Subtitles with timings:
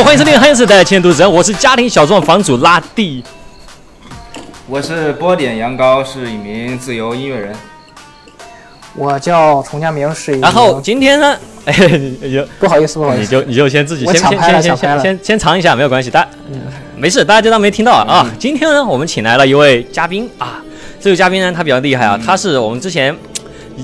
[0.00, 3.22] 大家好，欢迎收听《黑色的前途者》，我是家庭小众房主拉蒂。
[4.66, 7.54] 我是波点羊羔，是一名自由音乐人。
[8.96, 10.40] 我叫崇江明，是一名。
[10.40, 11.36] 然后今天呢，
[11.66, 11.74] 哎，
[12.22, 16.62] 你就不好意思，不好意思，你就你就先自己先先先先先先先尝一下，没有关系，大嗯
[16.96, 18.10] 没事，大家就当没听到啊。
[18.10, 20.62] 啊今天呢，我们请来了一位嘉宾啊，
[20.98, 23.14] 这位嘉宾呢，他比较厉害啊，他是我们之前。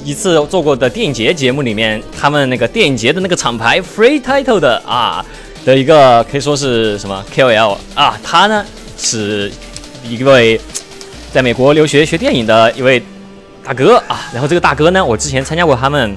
[0.04, 5.24] 一次做过的电影节节目里面，他们那个电影节的那个厂牌 Free Title 的啊
[5.66, 8.64] 的一个可以说是什么 KOL 啊，他呢
[8.96, 9.50] 是
[10.08, 10.60] 一位
[11.32, 13.02] 在美国留学学电影的一位
[13.64, 16.16] 大哥啊，然后这个大哥呢，我之前参加过他们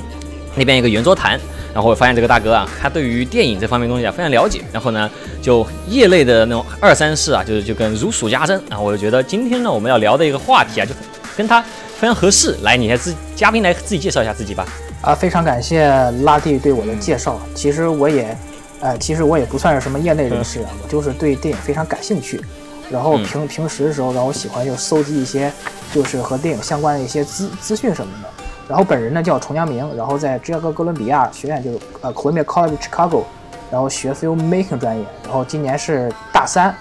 [0.56, 1.32] 那边一个圆桌谈，
[1.74, 5.10] 然后我发现这个大哥啊，他对于电影这方面东西啊非常了解，然后呢，
[5.42, 10.94] 就业内的那种二三事啊，就是就跟如数家珍，啊我就觉得今天呢我们要聊的一个话题啊，就
[11.36, 11.60] 跟他
[12.00, 12.56] 非常合适。
[12.62, 14.64] 来，你还自嘉宾来自己介绍一下自己吧。
[15.02, 15.90] 啊，非常感谢
[16.22, 17.40] 拉蒂对我的介绍。
[17.56, 18.38] 其实我也，
[18.82, 22.42] 呃，其实我也不算是什么业内人士啊，我就是对电影非常感兴趣。
[22.90, 25.52] 然后平平时的时候，然后我喜欢就搜集一些
[25.94, 28.30] 就是和电影相关的一些资资讯什么的。
[28.68, 33.24] 然后本人呢叫崇阳明，然后在芝加哥哥伦比亚学院就是呃 Columbia College Chicago，
[33.70, 36.74] 然后学 filmmaking 专业，然后今年是大三。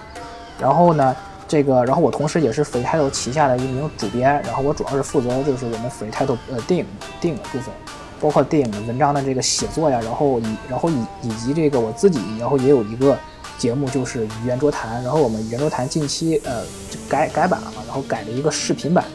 [0.59, 1.15] 然后呢，
[1.47, 6.85] 这个，然后我同时也是 Free Title 旗下的一名主编，然后我主要是负责就是我们 Free Title 呃电影
[7.21, 7.73] 电影的部分，
[8.19, 13.17] 包括电影的文章的这个写作呀，然后以然后以以及这个我自己，然后也有一个
[13.57, 19.05] 节目就是圆桌谈，然后我们圆桌谈近期呃就改改版了嘛，然后改了一个视频版，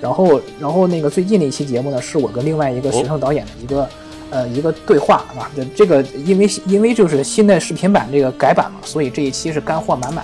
[0.00, 3.88] 然后然后那个最近的一期节目呢，是我跟另外一个学生导演的一个。
[4.30, 10.22] 呃，一个对话啊，这这个因为因为就是新的视频版这个改版嘛，所以这一期是干货满满。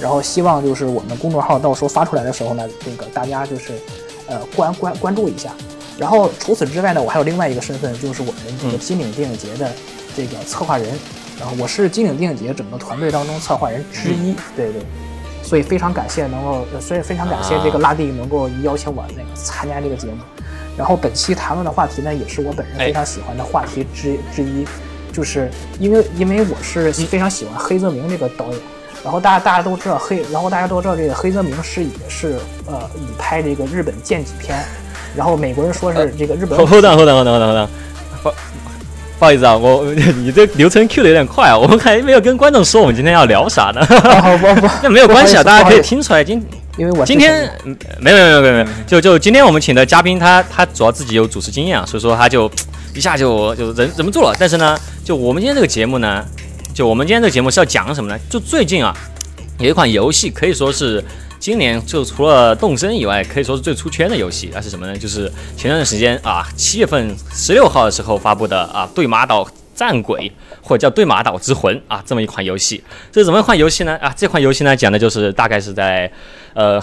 [0.00, 3.74] 然后希望就是我们公众号到时候发出来的时候呢，这个大家就是
[4.26, 5.54] 呃关关关注一下。
[5.98, 9.70] 然后除此之外呢，我还有另外一个身份，就是我们这个金岭电影节的
[10.16, 10.88] 这个策划人。
[11.38, 14.82] 然后我是金岭电影节整个团队当中策划人之一，对对。
[15.42, 20.18] 所以非常感谢能够，呃所以非常感谢这个拉蒂能够邀请我那个参加这个节目。
[20.76, 24.64] 然后本期谈论的话题呢，也是我本人非常喜欢的话题之之一，
[25.12, 28.58] 就是因为因为我是非常喜欢黑泽明这个导演，
[29.04, 34.64] 然后大家大家都知道黑，然后大家都知道这个黑泽明是也是呃以拍这个日本剑戟片，
[35.16, 37.68] 然后美国人说是这个日本后后等后等后等后等后等，
[38.22, 38.30] 不
[39.18, 39.84] 不好意思啊，我
[40.18, 43.80] 你这流程 Q 的有点快啊，我们还没有跟观众说我们今天要聊啥呢。
[43.80, 46.44] 啊不不， 那没有关系啊，大家可以听出来今。
[46.76, 47.48] 因为我是今天
[48.00, 52.50] 没有没有没有没有，就就今天我们请的嘉宾他他主要自己有主持经验啊，所以说他就
[52.96, 54.34] 一下就就忍忍不住了。
[54.36, 56.24] 但是呢，就我们今天这个节目呢，
[56.74, 58.18] 就我们今天这个节目是要讲什么呢？
[58.28, 58.92] 就最近啊，
[59.60, 61.00] 有一款游戏可以说是
[61.44, 64.96] 今年就除了动森以外，可以说是最出圈的游戏，那是什么呢？
[64.96, 69.46] 就是前段时间啊，七月份十六号的时候发布的啊，对马岛。
[69.74, 70.30] 战鬼
[70.62, 73.96] 或者叫对马岛之魂啊，这么一款游戏，这怎么一款游戏呢？
[73.96, 76.08] 啊，这款游戏呢讲的就是大概是在，
[76.52, 76.80] 呃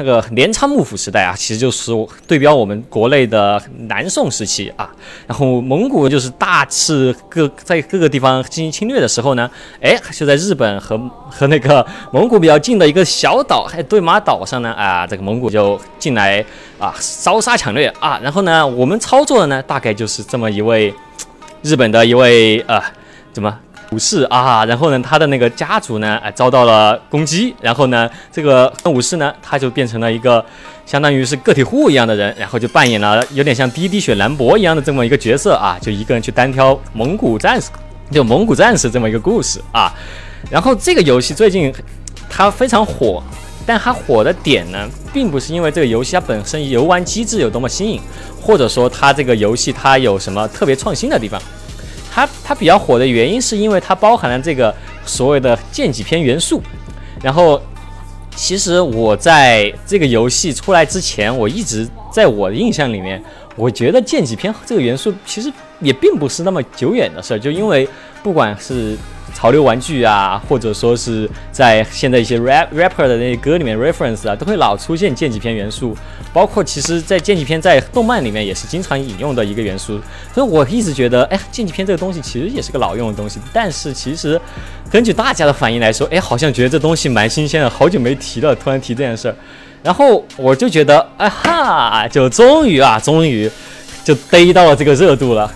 [0.00, 1.92] 那个镰仓幕府时代啊，其实就是
[2.26, 4.90] 对标我们国内的南宋时期啊。
[5.26, 9.50] 然后蒙古就是大肆各在各个地方进行侵略的时候呢，
[9.82, 16.42] 哎，就在日本和和那个蒙古比较近的一个小岛，还对马岛上呢啊，这个蒙古就进来
[16.78, 18.18] 啊烧杀抢掠啊。
[18.22, 20.94] 然后呢，我们操作的呢大概就是这么一位。
[21.62, 22.82] 日本的一位呃，
[23.34, 23.54] 怎么
[23.90, 24.64] 武士啊？
[24.64, 27.54] 然后呢，他的那个家族呢，哎，遭到了攻击。
[27.60, 30.44] 然后呢，这个武士呢，他就变成了一个
[30.86, 37.68] 相当于是个体户一样的人，然后就扮演了有点像滴滴血兰博一样的这么一个角色啊，就一个人去单挑蒙古战士，
[38.10, 39.92] 就蒙古战士这么一个故事啊。
[40.50, 41.72] 然后这个游戏最近
[42.28, 43.22] 它非常火，
[43.66, 48.00] 但它火的点呢，并不是因为这个游戏它本身游玩机制有多么新颖。
[48.42, 51.40] 或者说它这个游戏它有什么特别创新的地方？
[52.10, 54.74] 它它比较火的原因是因为它包含了这个
[55.06, 56.60] 所谓的剑戟篇元素。
[57.22, 57.60] 然后，
[58.34, 63.22] 其实我在这个游戏出来之前，我一直在我的印象里面，
[63.56, 67.86] 我觉得剑戟篇这个元素其实也并不是那么久远的事儿，就因为
[68.22, 68.96] 不管是
[69.34, 75.96] 潮流玩具啊，或者说是在现在一些 rap rapper 的那些歌里面 reference 啊，都会老出现剑戟片元素。
[76.32, 80.00] 包括其实，在剑戟片在动漫里面也是经常引用的一个元素，
[80.32, 83.40] 所以我一直觉得，哎，剑戟片这个东西其实也是个老用的东西。
[83.52, 84.40] 但是其实，
[84.90, 89.34] 根据大家的反应来说，哎，好像觉得这东西蛮新鲜的，好久没提了，突然提这件事儿，
[89.82, 93.50] 然后我就觉得，哎哈，就终于啊，终于
[94.04, 95.52] 就逮到了这个热度了。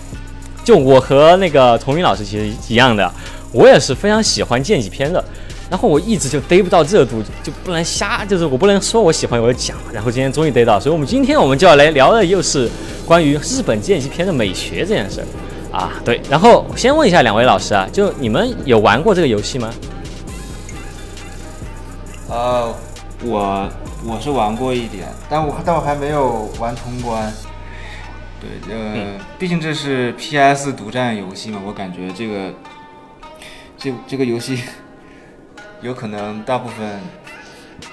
[0.65, 3.09] 就我和那个童云老师其实一样的，
[3.53, 5.23] 我也是非常喜欢剑戟片的。
[5.67, 9.75] 然后我一直就逮不到热度，就不能瞎，就是我不能说我喜欢我就讲。
[9.91, 12.69] 然后今天终于逮到，所以我们今天我们就要来聊的又是
[13.05, 15.25] 关于日本剑戟片的美学这件事儿
[15.75, 16.21] 啊，对。
[16.29, 19.73] 然后先问一下两位老师啊，就你们有玩过这个游戏吗？
[22.29, 22.73] 呃，
[23.23, 23.67] 我
[24.05, 27.33] 我是玩过一点，但我但我还没有玩通关。
[28.67, 32.53] 对，呃，毕竟这是 PS 独占游戏嘛，我感觉这个
[33.77, 34.63] 这这个游戏
[35.81, 36.99] 有可能大部分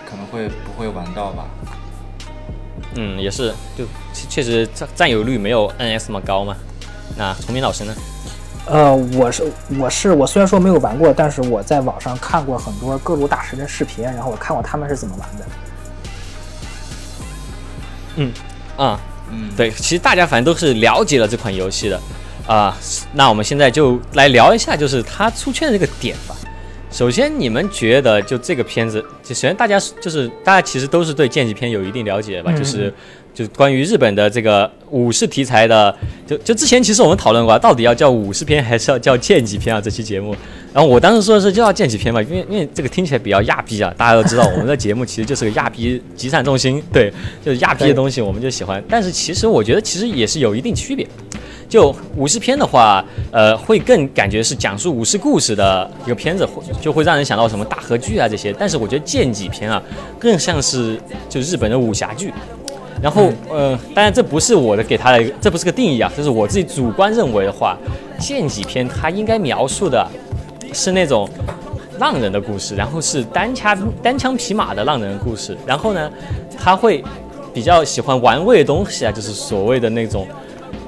[0.08, 1.46] 可能会不会玩到吧。
[2.94, 3.84] 嗯，也是，就
[4.28, 6.56] 确实占占有率没有 NS 那么高嘛。
[7.16, 7.94] 那崇明老师呢？
[8.66, 15.46] 呃，我是我是我虽然说没有玩过，但是我在网上看过很多各路大神的视频，然后我看过他们是怎么玩的。
[18.16, 18.32] 嗯，
[18.76, 19.11] 啊，嗯，
[19.56, 22.00] 对，其实大家反正都是了解了这款游戏的，
[22.46, 22.76] 啊，
[23.12, 26.34] 那我们现在就来聊一下，就是它出圈的这个点吧。
[26.90, 32.92] 首先，你们觉得就这个片子，就首先大家就是大家其实都是对剑戟片有一定了解吧，就是。
[33.34, 35.94] 就是关于日本的这个武士题材的，
[36.26, 39.80] 就就之前其实我们讨论过，到底要叫武士片还是要叫剑戟片啊？
[39.80, 40.36] 这期节目，
[40.72, 47.10] 然后我当时说的是就叫剑戟片嘛，因为因为这个听起来比较亚逼啊，大家都知道我们的节目其实就是个亚逼集散中心，对，
[47.44, 48.82] 就是亚逼的东西我们就喜欢。
[48.88, 51.06] 但是其实我觉得其实也是有一定区别，
[51.68, 58.54] 就武士片的话，呃，会更感觉是讲述武士故事的一个片子，会就会让人想到什么大和剧啊这些。
[58.58, 59.82] 但是我觉得剑戟片啊，
[60.18, 61.00] 更像是
[61.30, 62.30] 就日本的武侠剧。
[63.02, 67.76] 然后，呃，当然这不是我的给他的，这不是个定义啊，这是我自己主观认为的话，
[68.18, 70.06] 剑戟片它应该描述的
[70.72, 71.28] 是那种
[71.98, 76.08] 浪人的故事，然后是单枪单枪匹马的浪人的故事，然后呢，
[76.56, 77.02] 他会
[77.52, 80.26] 比较喜欢玩味的东西啊，就是所谓的那种。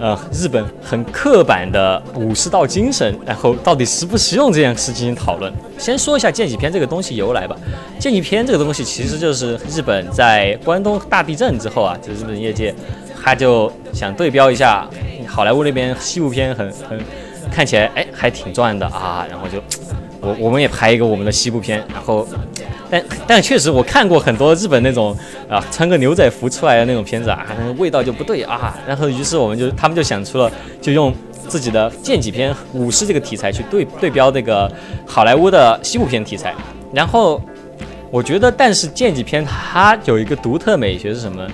[0.05, 5.51] 呃，日本很刻板的武士道精神，然后到底实不实用这件事进行讨论。
[5.79, 7.57] 先说一下剑戟片这个东西由来吧。
[7.99, 12.75] 剑戟片这个东西其实就是日本在关东大地震之后啊，就是日本业界
[13.23, 14.87] 他就想对标一下
[15.27, 17.01] 好莱坞那边西部片，很很
[17.51, 19.59] 看起来哎还挺赚的啊，然后就
[20.21, 22.29] 我我们也拍一个我们的西部片，然后。
[22.95, 25.17] 但但确实，我看过很多日本那种
[25.49, 28.79] 啊，穿个牛仔服出来的那种片子啊，那个味道就不对啊。
[28.87, 30.49] 然后于是我们就他们就想出了，
[30.81, 31.13] 就用
[31.49, 34.71] 自己的剑戟片武士这个题材去对对标这个
[35.05, 36.55] 好莱坞的西部片题材。
[36.93, 37.43] 然后
[38.13, 41.45] 我觉得，但是剑戟片它有一个独特美学是什么？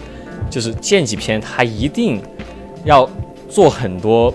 [0.50, 2.20] 就是剑戟片它一定
[2.84, 3.08] 要
[3.48, 4.34] 做很多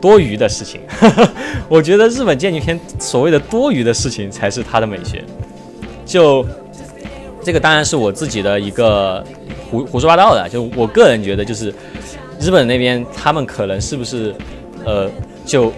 [0.00, 0.80] 多余的事情。
[1.68, 5.22] 我觉得日本剑戟片所谓的多余的事情才是它的美学。
[6.06, 6.46] 就
[7.42, 9.22] 这个当然是我自己的一个
[9.70, 11.74] 胡胡说八道的，就我个人觉得，就是
[12.40, 14.34] 日本那边他们可能是不是
[14.84, 15.10] 呃，
[15.44, 15.72] 就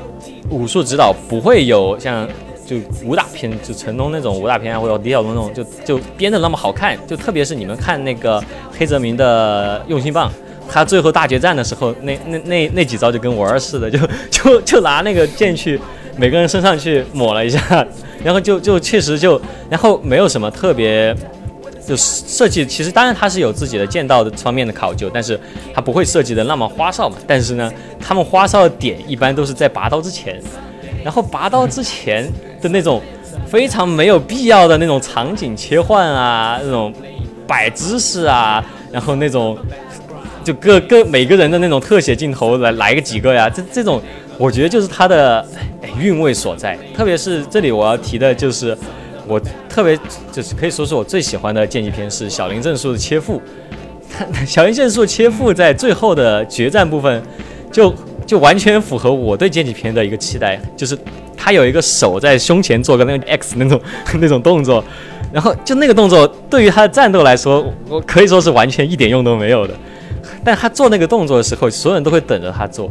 [0.51, 2.29] 武术指导不会有像
[2.67, 6.99] 就武打片，就成龙那种武打片啊，或者李小龙那种，就就编的那么好看。
[7.07, 8.43] 就特别是你们看那个
[8.79, 10.31] 黑泽明的用心棒，
[10.71, 13.99] 他最后大决战的时候，那那那那几招就跟玩儿似的，就
[14.31, 15.81] 就就拿那个剑去
[16.19, 17.87] 每个人身上去抹了一下。
[18.25, 21.15] 然后就就确实就，然后没有什么特别，
[21.87, 25.39] 就设计其实当然它是有自己的剑道的方面的考究，但是
[25.73, 27.17] 它不会设计的那么花哨嘛。
[27.29, 30.43] 但是呢，他们花哨的点一般都是在拔刀之前，
[31.05, 32.29] 然后拔刀之前
[32.61, 33.01] 的那种
[33.47, 36.93] 非常没有必要的那种场景切换啊，那种
[37.47, 39.57] 摆姿势啊，然后那种
[40.43, 44.03] 就各各每个人的那种特写镜头来来个几个呀，这这种。
[44.39, 45.45] 我觉得就是它的
[46.01, 48.77] 韵味所在，特别是这里我要提的就是，
[49.27, 49.99] 我特别
[50.31, 53.43] 就是可以说是我最喜欢的剑戟片是小林正树的切腹。
[54.47, 57.23] 小林正树切腹在最后的决战部分，
[57.73, 57.93] 就
[58.25, 60.97] 就完全符合我对剑戟片的一个期待，就是
[61.37, 63.81] 他有一个手在胸前做个那个 X 那种
[64.21, 64.83] 那种动作，
[65.33, 69.75] 然后就那个动作对于他的战斗来说，我可以说是完全一点用都没有的。
[70.45, 72.91] 但他做那个动作的时候，所有人都会等着他做。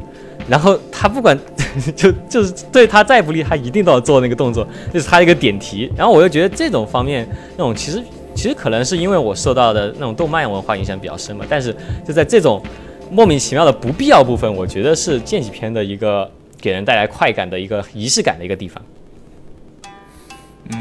[0.49, 1.37] 然后他不管，
[1.95, 5.91] 就就是对他再不利，他一定都要做那个动作，这是他一个点题。
[5.95, 7.27] 然后我又觉得这种方面，
[7.57, 8.01] 那种其实
[8.33, 11.45] 其实可能是因为我受到的那种动漫文化影响比较深嘛。
[11.49, 11.75] 但是
[12.05, 12.63] 就在这种
[13.11, 16.29] 莫名其妙的不必要部分，我觉得是剑戟片的一个
[16.61, 18.81] 给人带来快感的一个仪式感的一个地方。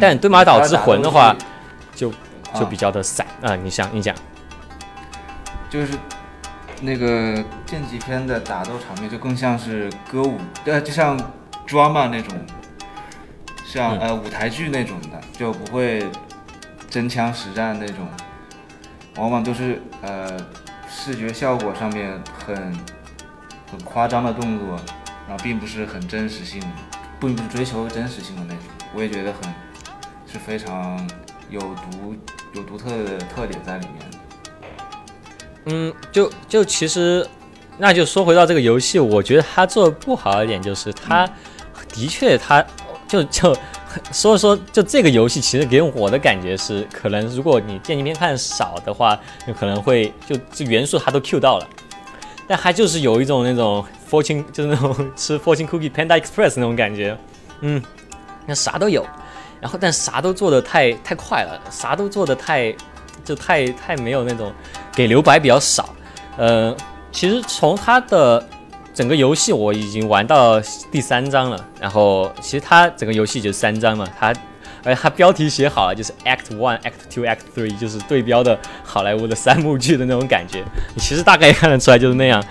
[0.00, 1.36] 但对马岛之魂的话，
[1.94, 2.12] 就
[2.54, 3.56] 就比较的散啊。
[3.56, 4.14] 你想，你讲，
[5.68, 5.88] 就是。
[6.82, 11.18] 那个剑戟片的打斗场面就更像是歌舞，呃，就像
[11.66, 12.38] drama 那种，
[13.64, 16.06] 像呃舞台剧那种的，就不会
[16.88, 18.06] 真枪实战那种，
[19.16, 20.36] 往往都是呃
[20.88, 22.56] 视觉效果上面很
[23.70, 24.78] 很夸张的动作，
[25.28, 26.62] 然后并不是很真实性，
[27.18, 28.62] 不追求真实性的那种。
[28.94, 29.42] 我也觉得很
[30.26, 31.08] 是非常
[31.50, 32.14] 有独
[32.54, 34.15] 有独特的特点在里面。
[35.66, 37.26] 嗯，就就其实，
[37.78, 41.28] 那就说回到这个游戏，我觉得它做的不好一点就是它
[41.92, 42.64] 的确它
[43.06, 43.56] 就就。
[44.12, 51.66] 所以 说，就这个游戏，其实给我的感觉是，可能如果你电竞片看少的话，有可能会就这元素它都 Q 到了，
[52.46, 57.16] 但它就是有一种那种 fortune，就是那种 吃 fortune cookie Panda Express 那种感觉，
[57.62, 57.82] 嗯，
[58.44, 59.02] 那啥都有，
[59.62, 62.74] 然后但啥都做的太太快了，啥都做的太
[63.24, 64.52] 就太太没有那种
[64.92, 65.88] 给留白比较少，
[66.36, 66.76] 呃，
[67.10, 68.44] 其实从它的。
[68.96, 70.58] 整个游戏我已经玩到
[70.90, 74.28] 第三章了，然后其实它整个游戏就三章嘛，它
[74.82, 80.64] 而且它标题写好了，就是 Act One、Act Two、Act Three，就是对标的好莱坞的三幕剧的那种感觉。
[80.94, 82.42] 你其实大概也看得出来就是那样，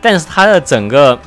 [0.00, 1.18] 但是它的整个，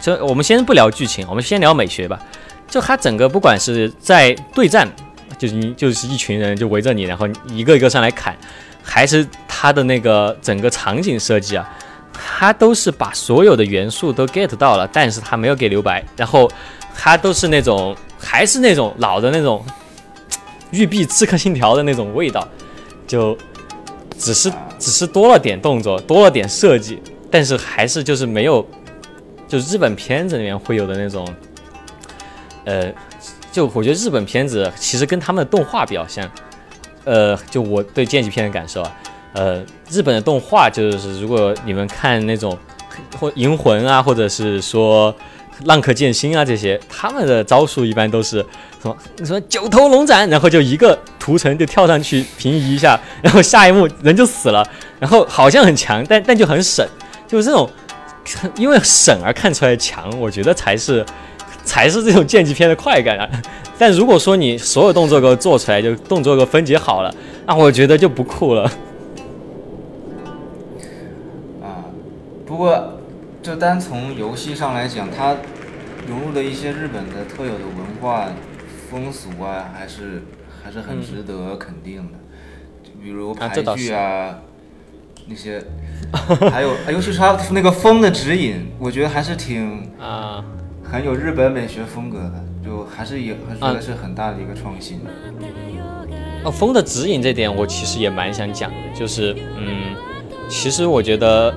[0.00, 2.20] 就我们先不聊剧情，我们先聊美学吧。
[2.68, 4.88] 就它整个不管是在对战，
[5.38, 8.36] 就是你就是一群人就围着你，然后一个一个上来砍，
[8.82, 11.66] 还是他的那个整个场景设计啊。
[12.20, 16.50] 他都是把所有的元素都 get 到了，但是他没有给留白，然后
[16.92, 19.64] 他都是那种还是那种老的那种
[20.72, 22.46] 玉璧刺客信条的那种味道，
[23.06, 23.38] 就
[24.18, 28.66] 只是只是多了点动作，多了点设计，但是还是就是没有，
[29.46, 31.24] 就日本片子里面会有的那种，
[32.64, 32.92] 呃，
[33.50, 36.28] 就我觉得日本片子其实跟他们的动画比较像，
[37.04, 38.96] 呃，就我对剑戟片的感受啊。
[39.34, 42.56] 呃，日本的动画就是，如果你们看那种
[43.18, 45.14] 或银魂啊，或者是说
[45.64, 48.44] 浪客剑心啊这些，他们的招数一般都是
[48.82, 54.66] 什么什么九头龙斩，然后就一个屠城就跳上去平移一下，然后下一幕人就死了，
[54.98, 56.86] 然后好像很强，但但就很省，
[57.26, 57.70] 就是这种
[58.56, 61.04] 因为省而看出来强，我觉得才是
[61.68, 63.28] 才是这种剑戟片的快感啊。
[63.78, 67.14] 但如果说你所有动作都做出来，就动作都分解好了，
[67.46, 68.62] 那我觉得就不酷了。
[71.62, 71.84] 啊
[72.46, 72.98] 不过，
[73.42, 75.36] 就单从游戏上来讲，它
[76.08, 78.28] 融入了一些日本的特有的文化
[78.90, 80.22] 风俗啊，还是
[80.64, 82.18] 还是很值得肯定的。
[82.82, 84.40] 就比如牌剧啊，
[85.28, 85.62] 那些，
[86.50, 90.42] 还有尤其是它那个风的指引，我觉得还是挺啊，
[90.90, 95.00] 很有日本美学风格的，就还是有还觉得是很大的一个创新。
[96.44, 99.94] 哦，风的指引这点我其实也蛮想讲的，就是嗯，
[100.48, 101.54] 其实我觉得。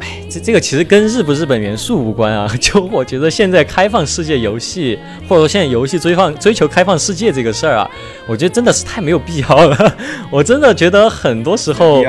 [0.00, 4.98] 哎这这个其实跟日不日本元素无关啊，就我觉得现在开放世界游戏，
[5.28, 7.88] 或者说现在游戏追放追求开放世界这个事儿啊，
[8.26, 9.96] 我觉得真的是太没有必要了。
[10.32, 12.02] 我真的觉得很多时候，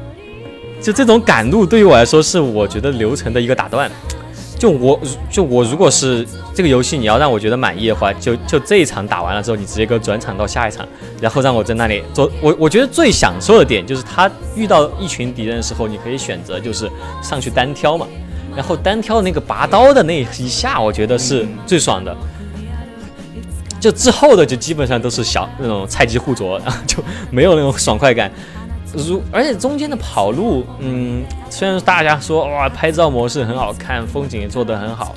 [0.80, 3.90] 就这种赶路对于我来说是我觉得流程的一个打断。
[4.62, 10.86] 就我就我如果是这个游戏，你要让我觉得满意的话，就就这一场打完了之后，你直接给我转场到下一场，
[11.20, 12.30] 然后让我在那里做。
[12.40, 16.88] 我我觉得最享受的点就是他遇到一群敌人的时候，你可以选择就是
[17.20, 18.06] 上去单挑嘛，
[18.54, 22.16] 然后单挑那个拔刀的那一下，我觉得是最爽的。
[23.80, 27.02] 就之后的就基本上都是小那种菜鸡互啄，然 后就
[27.32, 28.30] 没有那种爽快感。
[28.94, 35.14] 如而且中间的跑路，嗯，虽然大家说哇拍照模式很好看，风景也做得很好，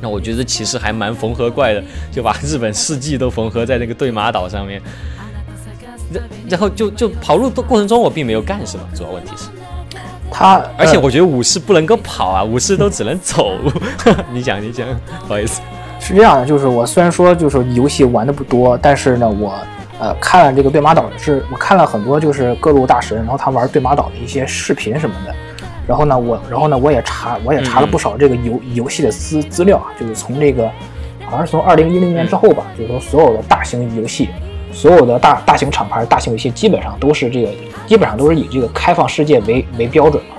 [0.00, 4.80] 那我觉得其实还蛮缝合怪的，就把日本四季都缝合在那个对马岛上面，
[6.12, 9.46] 然然后就就跑路的过程中我并没有干什么，主要问题是，
[10.30, 13.54] 他而且我觉得武士不能够跑啊，武士都只能走，
[14.32, 14.86] 你讲你讲，
[15.26, 15.62] 不好意思，
[15.98, 19.58] 是这样的，就是我虽然说就是游戏玩的不多，但是呢我。
[20.00, 25.34] 呃，看了这个对马岛是，我看了很多就是各路大神，然后他玩对马岛的一些视频什么的。
[25.86, 30.70] 然后呢，我，然后呢，我也查，我也查了不少这个游游戏的资资料啊，就是从这个，
[31.24, 34.28] 好像是从二零一零年之后吧，就是说所有的大型游戏，
[34.70, 37.50] 所有的大大型厂牌大型游戏基本上都是这个，
[37.86, 40.36] 基本上都是以这个开放世界为为标准嘛。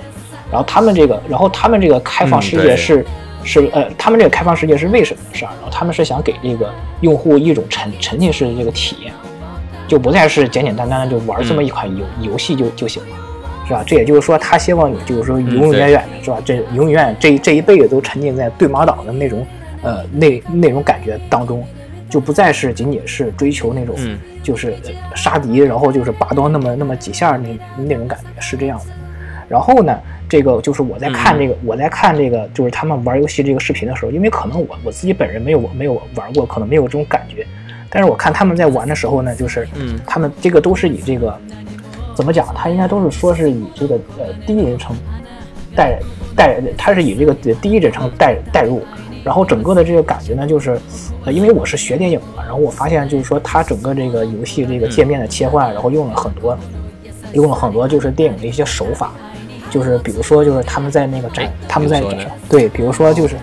[0.50, 3.04] 然后他们这个，然后他们这个开放世界是
[3.42, 5.52] 是呃，他们这个开放世界是为什么是啊？
[5.60, 9.12] 然后他们是想给这个用户一种沉沉浸式的这个体验。
[9.90, 13.16] 就不再是简简单单的就玩这么一款游游戏就就行了，
[13.66, 13.82] 是吧？
[13.84, 16.38] 这也就是说，他希望你就是说永永远远的是吧？
[16.44, 19.44] 这永远这这一辈子都沉浸在对马岛的那种
[19.82, 21.66] 呃那那种感觉当中，
[22.08, 23.96] 就不再是仅仅是追求那种
[24.44, 24.76] 就是
[25.16, 28.84] 杀敌，然后就是拔刀那么那么几下那那种感觉是这样的。
[29.48, 37.44] 然后呢，这个就是我在看这个我在看这个就是他们玩游戏这个视频的时候，因为可能我我自己本人没有没有玩过，可能没有这种感觉。
[37.92, 41.36] 但是我看他们在玩的时候呢，就是，嗯，他们这个都是以这个，
[42.14, 42.46] 怎么讲？
[42.54, 44.94] 他应该都是说是以这个呃第一人称
[45.74, 45.98] 带
[46.36, 48.80] 带，他是以这个第一人称带带入，
[49.24, 50.80] 然后整个的这个感觉呢，就是，
[51.24, 56.56] 呃，因为我是学电影的，然后我发现就是说，他整个这个游戏这个界面的切换，然后用了很多，
[57.32, 59.12] 用了很多就是电影的一些手法，
[59.68, 63.34] 就是比如说就是他们在那个展哎，他们在比如说呢对，比如说就是。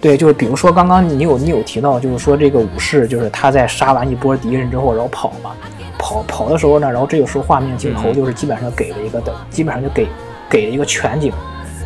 [0.00, 5.50] 对，就是比如说刚刚你有你有提到，就是说这个武士，就是他在杀完一波敌人之后，然后跑嘛，
[5.98, 10.08] 跑跑的时候呢，然后这个时候画面镜头嗯就是基本上给了一个的，基本上就给
[10.48, 11.30] 给了一个全景，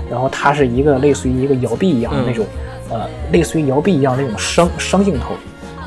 [0.08, 2.46] 然后它是一个类似于一个摇臂一样的那种，
[2.88, 3.00] 呃，
[3.32, 5.34] 类似于摇臂一样的那种声声镜头。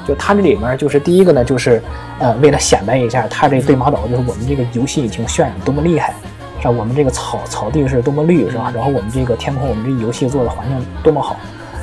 [0.06, 1.82] 就它这里面就是第一个呢，就是
[2.20, 6.14] 呃，为了显摆一下它这对马岛就是我们这个游戏已经渲染多么厉害，
[6.60, 6.72] 是吧？
[6.72, 8.70] 我们这个草草地是多么绿，是吧？
[8.76, 11.38] 然后我们这个天空，我们这游戏做的环境多么好。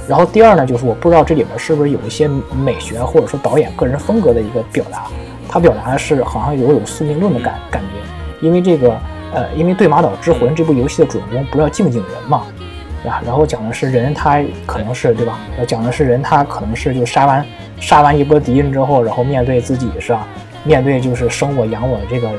[0.09, 2.29] 然后第二呢，就是我不知道这里面是不是有一些
[2.63, 5.07] 美学或者说导演个人风格的一个表达，
[5.49, 8.97] 他表达的是好像有一种宿命论的感感觉，因为这个
[9.33, 12.45] 呃，因为《对马岛之魂》这部游戏的主人公不是叫静静人嘛，
[13.03, 13.23] 对吧？
[13.25, 15.39] 然后讲的是人他可能是对吧？
[15.67, 17.47] 讲的是人他可能是就杀完
[17.81, 20.27] 杀完一波敌人之后，然后面对自己是吧？
[20.65, 22.31] 面对就是生我养我这个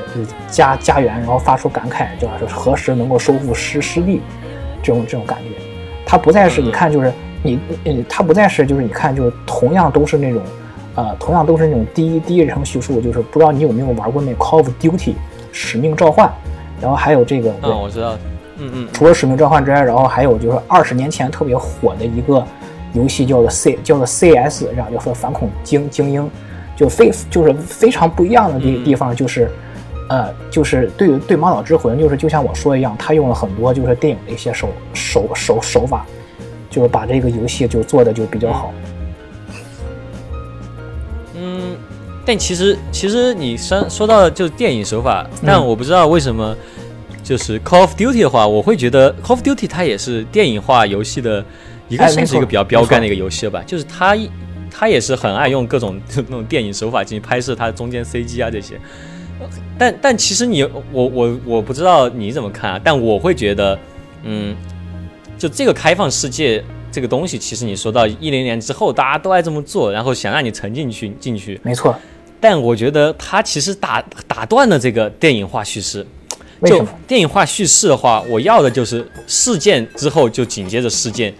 [0.48, 4.22] 家家园，然后发出感慨，就是何时能够收复失失地，
[4.82, 5.56] 这种这种感觉。
[6.08, 7.12] 它不再是你看就是
[7.46, 10.42] 你呃，它不再是就是你看就是同样都是那种，
[10.96, 15.14] 呃，同样都是那种第一第一人称叙述，就是不知道你有没有玩过那 Call of Duty
[15.52, 16.30] 使命召唤，
[16.82, 18.18] 然后还有这个对嗯，我知道，
[18.58, 22.44] 嗯嗯，除了使命召唤之外，然后还有就是二十年前特别火的一个
[22.94, 26.30] 游戏叫做 C 叫做 CS，然后就说反恐精精英，
[26.76, 28.84] 就非就是非常不一样的地嗯。
[28.84, 29.50] 地方就是，
[30.10, 36.06] 呃，就是对于对马岛之魂，就是就像我说一样，他用了很多就是电影的一些手手手手法，
[36.76, 38.74] 就是把这个游戏就做的就比较好。
[41.34, 41.78] 嗯，
[42.26, 46.54] 但其实其实你说说到就是电影手法，嗯但我不知道为什么，
[47.24, 51.44] 就是 Call of Duty 的话，我会觉得 Call of Duty 它也是电影化游戏的
[51.88, 54.30] 一个算是一个比较标杆的一个游戏了吧，就是它一
[54.70, 58.78] 它也是很爱用各种 那种电影手法进行拍摄它中间 CG 啊这些。
[59.78, 63.78] 但但其实你我我我不知道你怎么看啊，但我会觉得，
[64.24, 64.56] 嗯，
[65.38, 71.96] 就这个开放世界这个东西，其实你说到一零年之后，大家都爱这么做，然后想让你沉进去进去，没错，
[72.40, 76.06] 但我觉得它其实打打断了这个电影化叙事。
[76.64, 76.86] 就？
[77.06, 81.34] 电影化叙事的话，我要的就是事件之后就紧接着事件。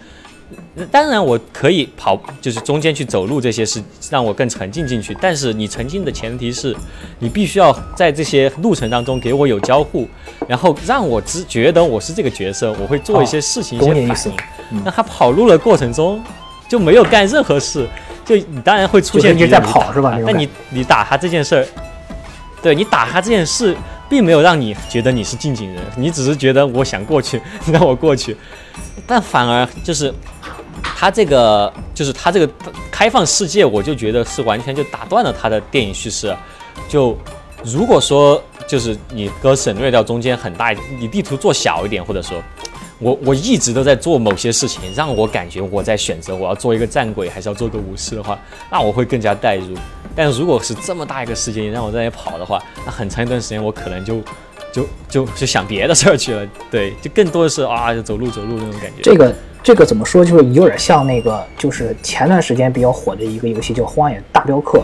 [0.92, 5.16] 当然，我可以跑，就是中间去走路这些是让我更沉浸进去。
[5.20, 6.76] 但是你沉浸的前提是，
[7.18, 10.06] 你必须要在这些路程当中给我有交互，
[10.46, 14.24] 然后让我只觉得我是这个角色，我会做一些事情、一些反
[14.70, 14.82] 应。
[14.84, 16.22] 那他跑路的过程中
[16.68, 17.88] 就没有干任何事，
[18.24, 21.66] 就你当然会出现你打跑是吧但那你你打他这件事儿，
[22.62, 23.76] 对你打他这件事，
[24.08, 27.40] 并没有让你觉得你是近景人，你只是觉得我想过去，
[27.72, 28.36] 让我过去，
[29.06, 30.12] 但反而就是
[30.82, 32.52] 他这个就是他这个
[32.90, 36.34] 开放世界，我就觉得是完全就打断了他的电影叙事。
[36.88, 37.16] 就
[37.64, 42.42] 如果说就是你给我省略掉中间很大，你地图做小一点，或者说
[42.98, 48.38] 我我一直都在做某些事情，让我感觉我在选择我要做一个战鬼还是要做个武士的话，
[48.70, 49.74] 那我会更加代入。
[50.14, 54.20] 但如果是这么大一个世界让我在那里跑的话，那很长一段时间我可能就
[54.72, 56.48] 就就就想别的事儿去了。
[56.70, 59.02] 对，就更多的是啊，就走路走路那种感觉。
[59.02, 60.24] 这个这个怎么说？
[60.24, 64.78] 就是有点像那个，就是前段时间比较火的一个游戏叫《荒野大镖客》，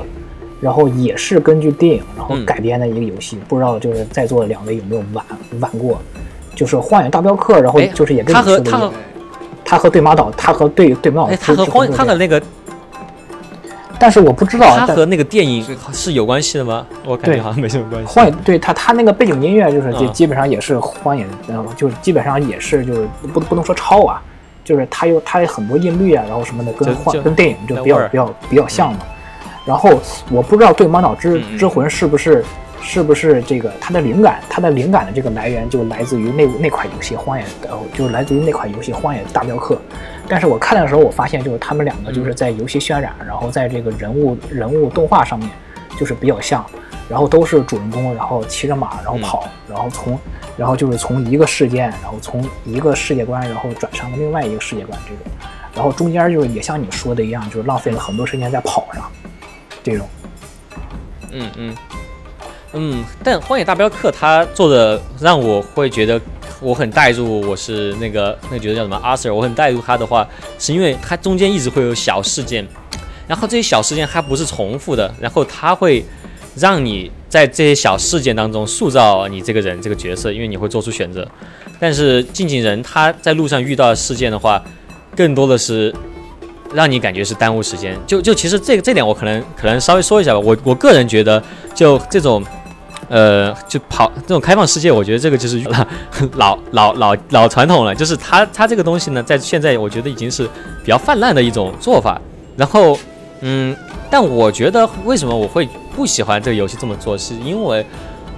[0.60, 3.38] 然后也是根据电影然后嗯改编的一个游戏。
[3.48, 5.24] 不知道就是在座的两位有没有玩
[5.60, 5.98] 玩过？
[6.54, 8.92] 就是《荒野大镖客》，然后哎就是也跟他和他和，
[9.64, 12.40] 他和对马岛，他和对对马岛他和荒他和那个
[13.98, 16.84] 但是我不知道，但他和那个电影是是有关系的吗？
[17.06, 18.06] 我感觉好像没什么关系。
[18.06, 24.20] 荒野对他他那个背景音乐就是基嗯基本上也是荒野，然后就是基本上也是就是不不能说抄啊，
[24.64, 29.00] 就是他有他有很多音律啊，然后什么的跟荒跟电影就比较比较比较像嘛。
[29.64, 29.90] 然后
[30.30, 32.44] 我不知道对马岛之之魂是不是
[32.82, 39.74] 是不是这个它的灵感，它的灵感的这个来源就来自于那那款游戏《荒野》，呃，就是来自于那款游戏《荒野大镖客》。
[40.28, 45.48] 但是我看的时候，我发现就是他们两个就是在游戏渲染，然后在这个人物人物动画上面
[45.98, 46.64] 就是比较像，
[47.08, 50.18] 然后都是主人公，然后骑着马，然后跑，然后从
[50.56, 55.32] 然后就是从一个事件，然后从一个世界观，然后转向了另外一个世界观这种，
[55.74, 59.10] 然后中间就是也像你说的一样，就是浪费了很多时间在跑上，
[59.82, 60.08] 这种。
[61.30, 61.74] 嗯嗯
[62.74, 66.20] 嗯，但《荒野大镖客》他做的让我会觉得
[66.60, 70.26] 我很带入，我是那个那个角色叫什么阿 Sir，我很带入他的话，
[70.58, 72.66] 是因为他中间一直会有小事件，
[73.26, 76.04] 然后这些小事件它不是重复的，然后他会
[76.56, 81.26] 让你在这些小事件当中塑造你这个人这个角色，因为你会做出选择。
[81.78, 84.62] 但是近景人他在路上遇到事件的话，
[85.16, 85.94] 更多的是
[86.72, 87.98] 让你感觉是耽误时间。
[88.06, 90.38] 就就其实这个这点我可能可能稍微说一下吧。
[90.38, 91.42] 我我个人觉得，
[91.74, 92.42] 就这种
[93.12, 95.62] 呃，就跑这种开放世界，我觉得这个就是
[96.32, 100.48] 老老老老传统了，就是它它这个东西呢，在现在我觉得已经是
[100.82, 102.18] 比较泛滥的一种做法。
[102.56, 102.98] 然后，
[103.42, 103.76] 嗯，
[104.10, 107.84] 但我觉得为什么我会不喜欢这个游戏这么做，是因为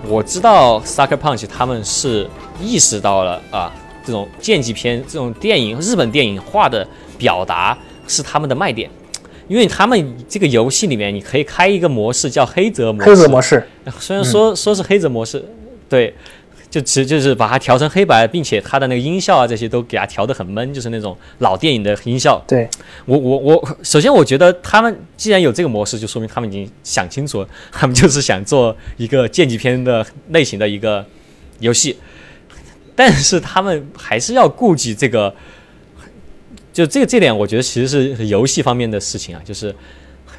[0.08, 2.28] 我知道 Sucker Punch 他们是
[2.60, 3.72] 意识到了啊，
[4.04, 6.84] 这种剑戟片、这种电影、日本电影化的
[7.16, 8.90] 表达是他们的卖点。
[9.46, 13.11] 因为他们这个游戏里面，你可以开一个模式叫黑泽模式。
[13.11, 13.66] 黑泽模式，
[13.98, 15.44] 虽然说说是黑泽模式，
[15.88, 16.14] 对，
[16.70, 22.42] 就其实就是把它调成黑白，并且它的那个音效啊这些都给它调得很闷，就是那种老电影的音效。
[22.48, 22.68] 对
[23.04, 31.04] 我我我，首先我觉得他们既然有这个模式，就说明他们已经想清楚了，他们就是想做一个剑戟片的类型的一个
[31.61, 31.98] 游戏，
[32.96, 35.35] 但是他们还是要顾及这个。
[36.74, 39.72] 就这个这点，我觉得其实是游戏方面的事情啊，就是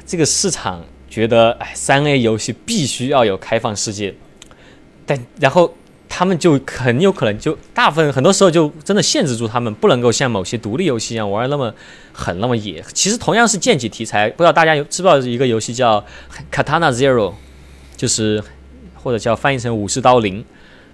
[0.04, 4.14] 这个市场觉得，哎，三 A 游戏必须要有开放世界，
[5.06, 5.74] 但然后
[6.10, 11.74] 他们就很有可能就大部分很多时候就真的限制住他们，不能够像某些独立游戏一样玩那么
[12.12, 12.84] 狠那么野。
[12.92, 16.04] 其实同样是剑戟题材，不知道大家有知不知道一个游戏叫
[16.52, 17.32] Katana Zero，
[17.96, 18.44] 就是
[18.94, 20.44] 或者叫翻译成武士刀零，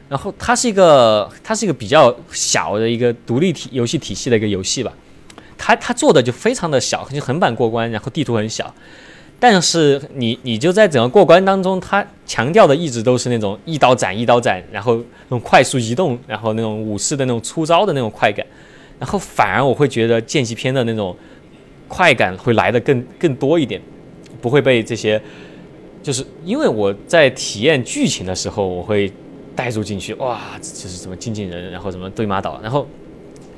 [0.09, 4.92] 然后它是一个它是一个比较小的一个独立体游戏体系的一个游戏吧。
[5.64, 8.75] 他他做的就非常的小，就横版过关，然后地图很小，
[9.38, 18.44] 但是你你就在整个过关当中，他强调的一直都是那种一刀斩一刀斩，然后那种快速移动，然后那种武士的那种出招的那种快感，
[18.98, 21.16] 然后反而我会觉得间隙片的那种
[21.87, 23.81] 快感会来的更更多一点，
[24.40, 25.22] 不会被这些，
[26.03, 29.12] 就是因为我在体验剧情的时候，我会
[29.55, 32.85] 带入进去，哇，就是什么精尽人，然后什么对马岛，然后。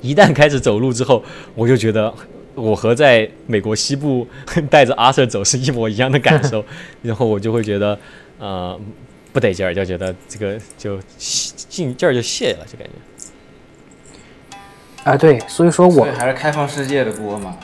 [0.05, 2.12] 一旦开始走路之后，我就觉得
[2.55, 4.29] 我和在美国西部
[4.69, 6.62] 带着阿 Sir 走是一模一样的感受，
[7.01, 7.99] 然后我就会觉得，
[8.38, 8.79] 呃，
[9.33, 12.93] 不得劲儿，就觉得这个就劲劲儿就泄了，就感觉。
[15.11, 17.57] 啊，对，所以说我还是开放世界的锅嘛。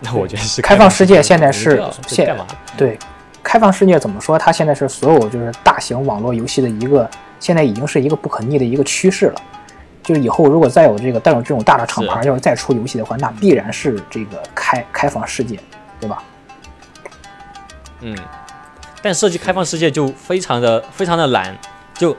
[0.00, 2.46] 那我觉得是开放世界现在是现干嘛？
[2.76, 2.98] 对，
[3.42, 4.38] 开放世界怎么说？
[4.38, 9.42] 它现在是所有就是大型网络游戏的一个，现在已经是一个不可逆的一个趋势了。
[10.02, 15.56] 就是以后如果再有这个带有这种大的厂牌，要是再出游戏的话，那必然是这个开开放世界，
[16.00, 16.22] 对吧？
[18.00, 18.16] 嗯，
[19.00, 21.56] 但设计开放世界就非常的非常的难，
[21.94, 22.16] 就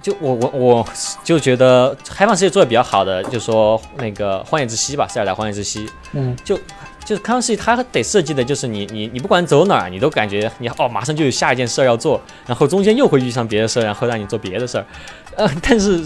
[0.00, 0.88] 就我我我
[1.24, 6.56] 就觉得开放世界做的比较好的，就说那个荒野之息吧，塞尔达荒野之息，嗯，就
[7.04, 14.86] 就是开放世界它得设计的就是你你你不管走哪儿，你都感觉你哦马上就有下一件事儿要做，然后中间又会遇上别的事儿，然后让你做别的事儿，
[15.34, 16.04] 呃，但是。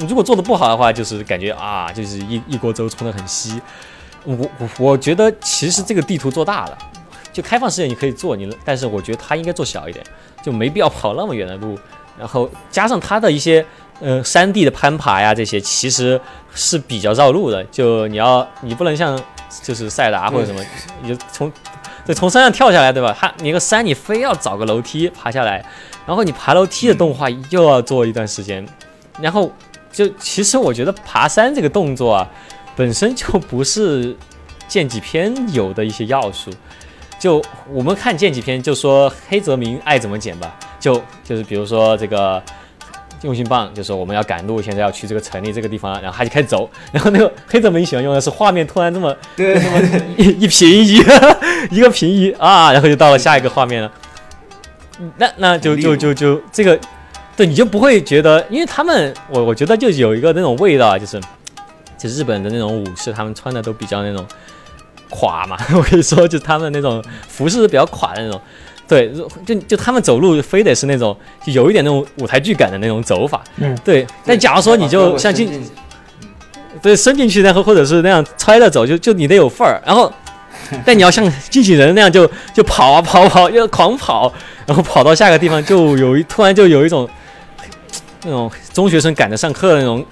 [0.00, 3.60] 如果做的不好的话，就是感觉啊，就是一一锅粥冲得很稀。
[4.24, 6.78] 我我我觉得其实这个地图做大了，
[7.32, 10.04] 就开放世界你可以做你，但是我觉得它应该做小一点，
[10.42, 11.78] 就没必要跑那么远的路。
[12.18, 13.64] 然后加上它的一些
[14.00, 16.20] 呃山地的攀爬呀这些，其实
[16.52, 17.62] 是比较绕路的。
[17.64, 19.16] 就你要你不能像
[19.62, 20.60] 就是塞达或者什么，
[21.02, 21.52] 你就从
[22.04, 23.16] 对从山上跳下来对吧？
[23.16, 25.64] 它你个山你非要找个楼梯爬下来，
[26.04, 28.66] 然后你爬楼梯的动画又要做一段时间，
[29.20, 29.52] 然后。
[29.96, 32.28] 就其实我觉得爬山这个动作啊，
[32.76, 34.14] 本身就不是
[34.68, 36.50] 剑戟篇有的一些要素。
[37.18, 40.54] 就我们看剑戟篇，就说黑泽明爱怎么剪吧。
[40.78, 42.42] 就就是比如说这个
[43.22, 46.68] 用心棒，就是我们要赶路，现在要去这个城里这个地方，然后他就开始走。
[46.92, 49.80] 然后那个黑泽明喜欢用的是画面突然这么对这么
[50.18, 51.02] 一一平移，
[51.70, 53.90] 一个平移啊，然后就到了下一个画面了。
[55.16, 56.78] 那那就就就就这个。
[57.36, 61.20] 对，你就不会觉得，因为他们，我我觉得就有一个那种味道，就是，
[61.98, 64.24] 就日本的那种武士，他们穿的都比较那种
[65.10, 65.54] 垮嘛。
[65.76, 68.40] 我跟你说，就他们那种服饰是比较垮的那种。
[68.88, 69.12] 对，
[69.44, 73.44] 就就他们走路非得是那种，就有一点那种舞台剧感的那种走法。
[73.56, 73.76] 嗯。
[73.84, 75.62] 对，但假如说你就像进，
[76.80, 79.82] 对，伸进去，然后或者是那样揣着走，就就你得有范儿。
[79.84, 80.10] 然后，
[80.86, 84.32] 但你要像机器人那样，就就跑啊跑跑，要狂跑，
[84.64, 87.06] 然后跑到下个地方，就有一突然就有一种。
[88.26, 90.04] 那种中学生赶着上课的那种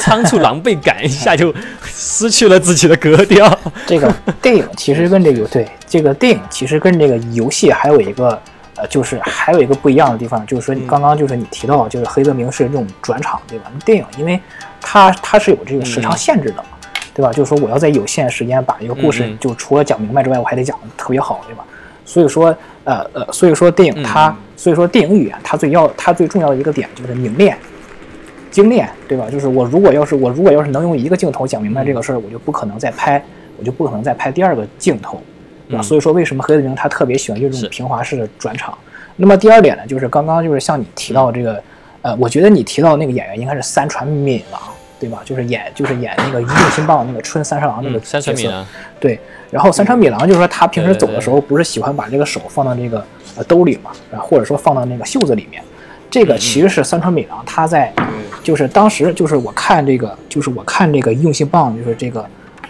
[0.00, 3.56] 仓促狼狈感，一下就失去了自己的格调。
[3.86, 4.12] 这个
[4.42, 8.38] 电影其实跟这个对这个电影其实跟这个游戏还有一个
[8.76, 13.70] 呃，就是还有一个不一样的地方，就是说你刚刚就是你提到，就是黑泽明是这种转场，对吧？
[13.72, 14.40] 那电影因为
[14.80, 16.64] 它它是有这个时长限制的嘛，
[17.14, 17.32] 对吧？
[17.32, 21.64] 就是说我要在有限时间把一个故事就除了讲明白之外，我还得讲的特别好，对吧？
[22.04, 27.56] 所以说，呃呃，所以说电影它，所以说电影语言它最要它最重要的一个点就是凝练、
[28.50, 29.30] 精炼，对吧？
[29.30, 33.22] 就是我如果要是我如果要是能用一个镜头讲明白这个事儿，我就不可能再拍，
[33.58, 35.20] 我就不可能再拍第二个镜头，
[35.68, 35.82] 对吧？
[35.82, 38.76] 所以说为什么黑泽明他特别喜欢用这种平滑式的转场，
[39.16, 41.62] 那么第二点呢，就是刚刚就是像你提到这个，
[42.02, 44.60] 呃，我觉得你提到那个演员应该是三船敏郎，
[45.04, 45.20] 对吧？
[45.24, 48.48] 就是演就是演那个《用心棒》那个春三十郎那个嗯，三川角色。
[48.48, 48.66] 敏郎，
[48.98, 53.04] 对，然后三川米郎就是说他平时走的时候不是喜欢把这个手放到这个
[53.36, 55.62] 呃兜里嘛，啊，或者说放到那个袖子里面。
[56.10, 57.92] 这个其实是三川米郎他在，
[58.42, 62.24] 就是当时就是我看这个，就是我看这个用心棒，就是这个，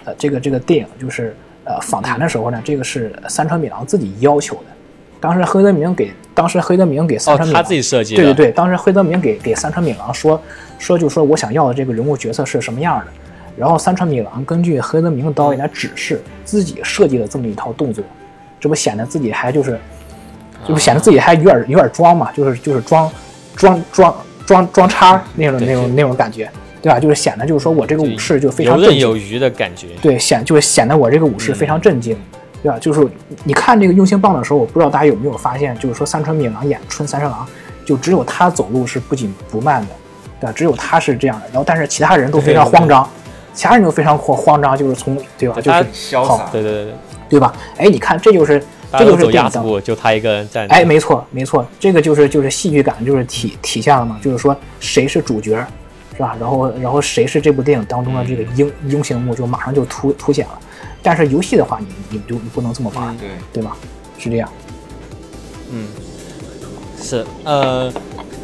[0.05, 4.63] 呃，这个这个电影，就是呃访谈的时候呢，这个是三川米郎自己要求的。
[5.21, 10.41] 当时黑泽明给，当时黑泽明给三哦，川敏郎，他自己设计的，对对对，当时黑泽明给给三川米郎说
[10.85, 13.07] 说，就说我想要的这个人物角色是什么样的，
[13.57, 18.05] 然后三川米郎根据黑泽明导演的指示，自己设计了这么一套动作，
[18.61, 19.81] 这不显得自己还就是，
[20.69, 23.11] 就不显得自己还有点有点装嘛，就是就是装
[23.57, 26.51] 装装装装叉那种那种那种感觉，
[26.83, 27.01] 对吧？
[27.01, 29.89] 就是显得就是说我这个武士就非常游正经，刃有余的感觉。
[30.03, 32.15] 对，显就是显得我这个武士非常震惊，
[32.63, 32.79] 对吧？
[32.79, 33.09] 就是
[33.43, 37.47] 你看这个用心棒的时候，我不知道大家有没有发现，就是说三川敏郎演春三十郎，
[37.87, 39.89] 就只有他走路是不紧不慢的，
[40.45, 40.53] 对吧？
[40.55, 43.09] 只有他是这样的，然后但是其他人都非常慌张，
[43.55, 45.55] 其他人都非常慌慌张，就是从对吧？
[45.57, 45.83] 就是好
[46.27, 46.95] 潇洒，对对对对，
[47.31, 47.55] 对吧？
[47.79, 50.75] 哎，你看这就是这就是电影就他一个人站着。
[50.75, 55.57] 哎，没错，没错，这个就是就是戏剧感，就是体体现了嘛，就是说谁是主角，
[56.13, 56.37] 是吧？
[56.39, 60.59] 然后然后谁是这部电影当中的这个英英雄人物，就马上就凸凸显了。
[61.03, 63.77] 但是游戏的话，你你就你不能这么玩，对，对吧？
[64.19, 64.49] 是这样。
[65.71, 65.89] 嗯，
[67.01, 67.93] 是呃，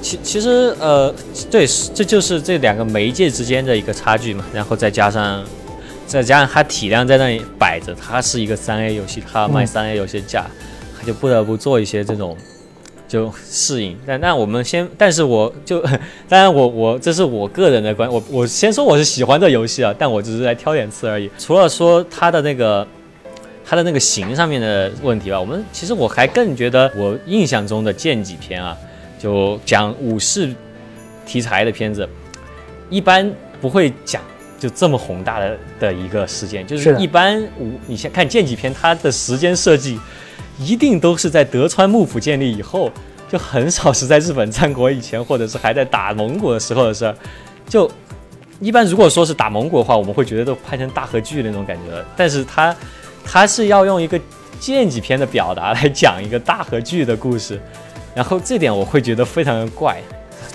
[0.02, 1.14] 其其实呃，
[1.50, 4.44] 对，这就是这两个媒介之间的一个差距嘛。
[4.52, 5.44] 然后再加上
[6.06, 10.46] 再加上它体量在那里摆着，它是一个三 A 游戏，它卖嗯三 A 游戏的价，
[10.98, 12.36] 它就不得不做一些这种。
[13.08, 15.80] 就适应，但那我们先，但是我就，
[16.30, 21.28] 当然我我这是我个人的观，我我先说我是喜欢这游戏啊，但我只是来挑点刺而已。
[21.36, 22.86] 除了说它的那个
[23.66, 28.76] 它的那个形上面的问题吧，我们其实我还更觉得我印象中的剑戟篇啊，
[29.20, 30.52] 就讲武士
[31.26, 32.08] 题材的片子，
[32.88, 33.30] 一般
[33.60, 34.22] 不会讲
[34.58, 40.00] 就这么宏大的的一个事件，就是一般武你先看剑戟片，它的时间设计
[40.58, 42.90] 一定都是在德川幕府建立以后，
[43.30, 47.14] 就很少是在日本战国以前，或者是还在打蒙古的时候的事儿，
[47.68, 47.90] 就。
[48.62, 52.04] 一般如果说是打蒙古的话，我们会觉得都拍成大合剧那种感觉了。
[52.14, 52.76] 但是它，
[53.24, 54.20] 它是要用一个
[54.58, 57.58] 剑戟片的表达来讲一个大合剧的故事，
[58.14, 60.00] 然后这点我会觉得非常的怪，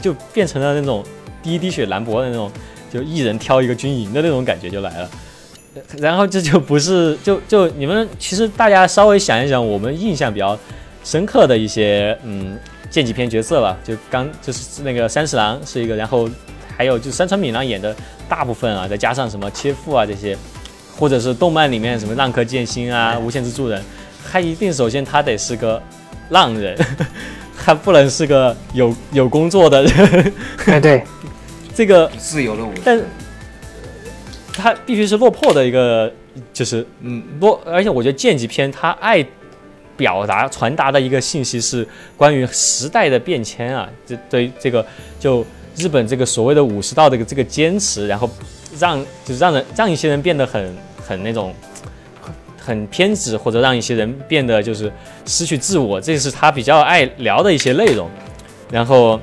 [0.02, 1.04] 就变成了那种
[1.41, 2.52] 第一滴血兰博的那种，
[2.91, 5.10] 就一人挑一个军营的那种感觉就来了。
[5.98, 10.58] 然后这就不是就就你们其实大家稍微想一想，我们印象比较
[11.04, 12.58] 深刻的一些嗯
[12.89, 16.30] 剑戟片角色吧，就刚就是那个三十郎是一个，然后
[16.78, 17.94] 还有就是山川敏郎演的
[18.30, 20.38] 大部分啊，再加上什么切腹啊这些，
[20.98, 23.84] 或者是动漫里面什么浪客剑心啊、无限之助人，
[24.32, 25.82] 他一定首先他得是个
[26.30, 26.78] 浪人，
[27.58, 30.34] 他不能是个有有工作的人，
[30.68, 31.04] 哎，对，
[31.74, 33.06] 这个自由的武但士，
[34.54, 36.12] 他必须是落魄的一个，
[36.54, 39.26] 就是嗯，落，而且我觉得剑戟片他爱
[39.98, 41.88] 表达传达的一个信息是
[42.18, 44.86] 关于时代的变迁啊，这对这个
[45.20, 48.30] 就日本这个所谓的武士道的这个坚持，然后
[48.78, 51.54] 让就是让人让一些人变得很很那种
[52.65, 54.91] 很偏执，或者让一些人变得就是
[55.28, 58.10] 失去自我，这是他比较爱聊的一些内容。
[58.71, 59.19] 然后，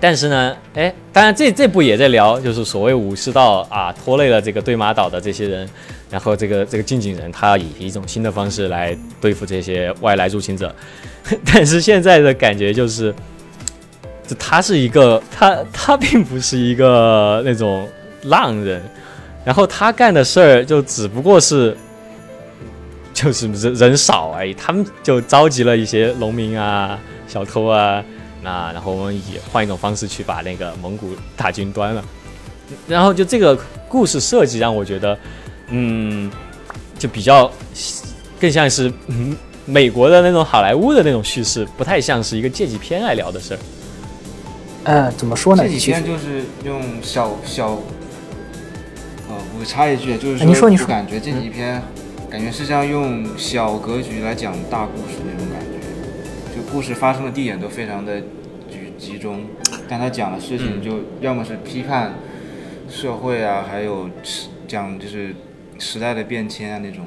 [0.00, 5.68] 但是呢，哎，当然这这部也在聊，就是所谓武士道啊，拖累了这个对马岛的这些人，
[6.10, 10.74] 然后这个这个近景人他以一种新的方式来对付这些外来入侵者，
[11.44, 13.14] 但是现在的感觉就是，
[14.26, 17.86] 就他是一个他他并不是一个那种
[18.22, 18.82] 浪人，
[19.44, 21.76] 然后他干的事儿就只不过是。
[23.24, 28.04] 就是人人少而已，他们就召集了一些农民啊、小偷啊，
[28.42, 32.04] 那然后我们以换一种方式去把那个蒙古大军端了。
[32.86, 33.56] 然后就这个
[33.88, 35.18] 故事设计让我觉得，
[35.68, 36.30] 嗯，
[36.98, 37.50] 就比较
[38.38, 43.58] 更像是嗯美国的那种好莱坞的那种叙事，不太像是一个借纪片爱聊的事儿。
[44.84, 45.62] 呃，怎么说呢？
[45.62, 47.70] 这几其实天就是用小小，
[49.28, 51.82] 呃，我插一句，就是哎你说你感觉这几篇，
[52.36, 58.20] 感觉是像用小格局来讲大故事那种感觉，就故事发生的地点都非常的
[58.68, 59.40] 集集中，
[59.88, 62.12] 但他讲的事情嗯就要么是批判
[62.90, 65.34] 社会啊，还有时讲就是
[65.78, 67.06] 时代的变迁啊那种，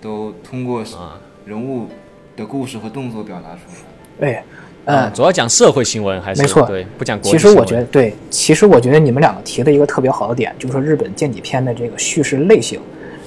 [0.00, 1.88] 都通过啊人物
[2.34, 3.76] 的故事和动作表达出来。
[4.18, 4.42] 对，
[4.86, 7.50] 呃，主要讲社会新闻还是没错对，不讲国际其实。
[7.54, 12.80] 我觉得对，其实我觉得你们两个提的一个特别好的点，就是说日本间谍片的这个叙事类型，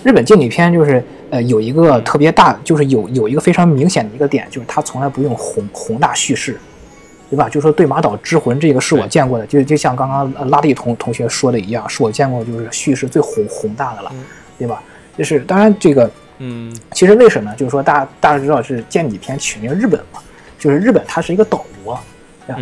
[0.05, 6.55] 日本竞技片就是呃有一个特别大，就是有有一个非常明显的一个点，就是它从来不用宏宏大叙事，
[7.27, 7.49] 对吧？
[7.49, 14.11] 就说《对马岛之魂》这个是我见过的，就就像刚刚呃拉蒂同同学说的一样，是我见过就是叙事最宏宏大的了，
[14.59, 14.79] 对吧？
[15.17, 17.55] 就是当然这个嗯其实为什么呢？
[17.57, 20.19] 就是说大家大家知道是剑戟片取名日本嘛，
[20.59, 21.99] 就是日本它是一个岛国，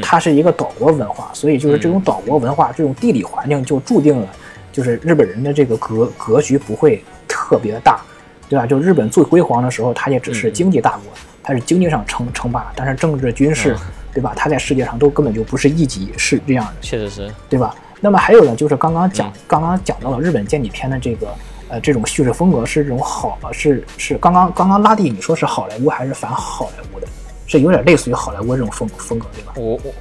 [0.01, 4.29] 它是一个岛国文化，所以就是这种岛国文化，这种地理环境就注定了，
[4.71, 7.03] 就是日本人的这个格格局不会
[7.43, 7.99] 特别的大，
[8.47, 8.65] 对吧？
[8.65, 11.11] 就日本最辉煌的时候，它也只是经济大国，
[11.43, 14.31] 它是经济上称称霸，但是政治军事嗯，对吧？
[14.33, 16.73] 它在世界上都根本就不是一级，是这样的。
[16.79, 17.75] 确实是，对吧？
[17.99, 21.27] 那么还有呢，就是刚刚讲、嗯刚刚讲到了日本间谍片的这个
[21.67, 27.07] 呃这种叙事风格是这种好呃是是刚刚刚刚拉蒂你说是好莱坞还是反好莱坞的？
[27.45, 29.53] 是有点类似于好莱坞这种风风格对吧？
[29.55, 29.93] 我我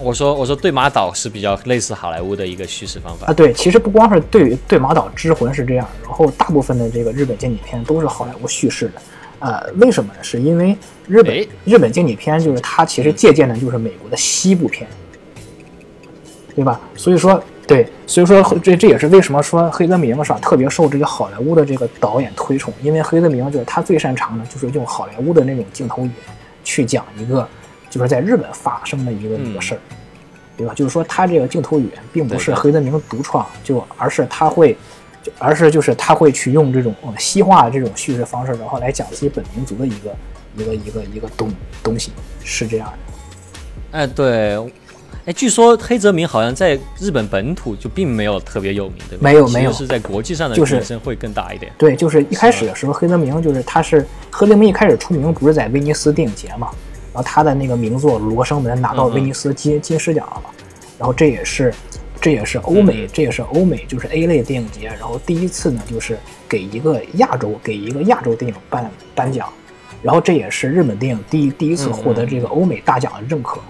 [0.00, 9.02] 我说我说对马岛是比较类似好莱坞的一个叙事方法啊，，对，其实不光是对对马岛之魂是这样，然后大部分的这个日本经典片都是好莱坞叙事的。
[9.40, 10.18] 呃，为什么呢？
[10.22, 14.88] 是因为日本哎日本经典片就是它其实借鉴的就是美国的西部片，
[16.56, 16.80] 对吧？
[16.96, 27.48] 所以说，对，所以说这这也是为什么说黑泽明是吧，特别受这个好莱坞的这个导演推崇，因为黑泽明就是他最擅长的就是用好莱坞的那种镜头语言去讲一个
[27.90, 29.80] 就是在日本发生的一个一个嗯事儿。
[30.56, 30.74] 对吧？
[30.74, 34.76] 就是说，他这个镜头语言并不是黑泽明独创，就而是他会，
[35.22, 40.16] 就而是就是他会去用这种呃西化的这种叙事方式，然后来讲自己本民族的一个
[40.56, 41.48] 一个一个一个东
[41.80, 42.10] 东西，
[42.42, 43.98] 是这样的。
[43.98, 44.58] 哎对，
[45.26, 49.22] 哎据说黑泽明好像在日本本土就并没有特别有名，对吧？
[49.22, 51.70] 没有没有其实是在国际上的就是名声会更大一点。
[51.78, 56.87] 对，就是一开始的时候，黑泽明就是他是黑泽明一开始出名不是在威尼斯电影节嘛，然
[57.18, 60.50] 后他的那个名作《罗生门》拿到威尼斯金金狮奖了嘛，
[60.96, 61.74] 然后这也是
[62.20, 69.48] 这也是欧美这也是欧美就是 A 类电影节，然后第一次呢就是给一个亚洲给一个亚洲电影颁颁奖，
[70.02, 73.60] 然后这也是日本电影第一第一次获得这个欧美大奖的认可。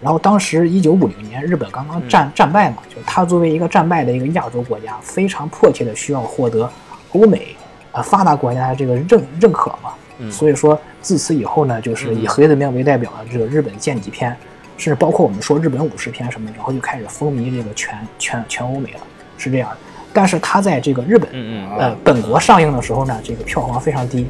[0.00, 6.70] 然后当时一九五零年，日本刚刚战战败嘛，就他作为一个战败的一个亚洲国家，非常迫切的需要获得
[7.12, 7.56] 欧美
[7.92, 9.94] 啊、发达国家的这个认认可嘛。
[10.18, 14.36] 嗯所以说自此以后呢，就是以黑泽明为代表的这个日本剑戟片，
[14.76, 19.00] 甚至包括我们说日本武士片什么，然后就开始风靡这个全全全欧美了，
[19.38, 19.76] 是这样的。
[20.12, 21.30] 但是他在这个日本
[21.78, 24.26] 呃本国上映的时候呢，这个票房非常低，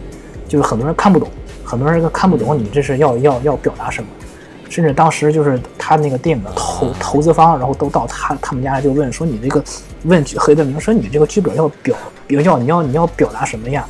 [0.46, 1.30] 就是很多人看不懂，
[1.64, 4.08] 很多人看不懂你这是要要要表达什么。
[4.68, 9.64] 甚至当时就是他那个电影的投投资方，然后都到他他们家就问说你这个
[10.02, 11.96] 问黑泽明说你这个剧本要表
[12.28, 13.88] 要要你要你要表达什么呀？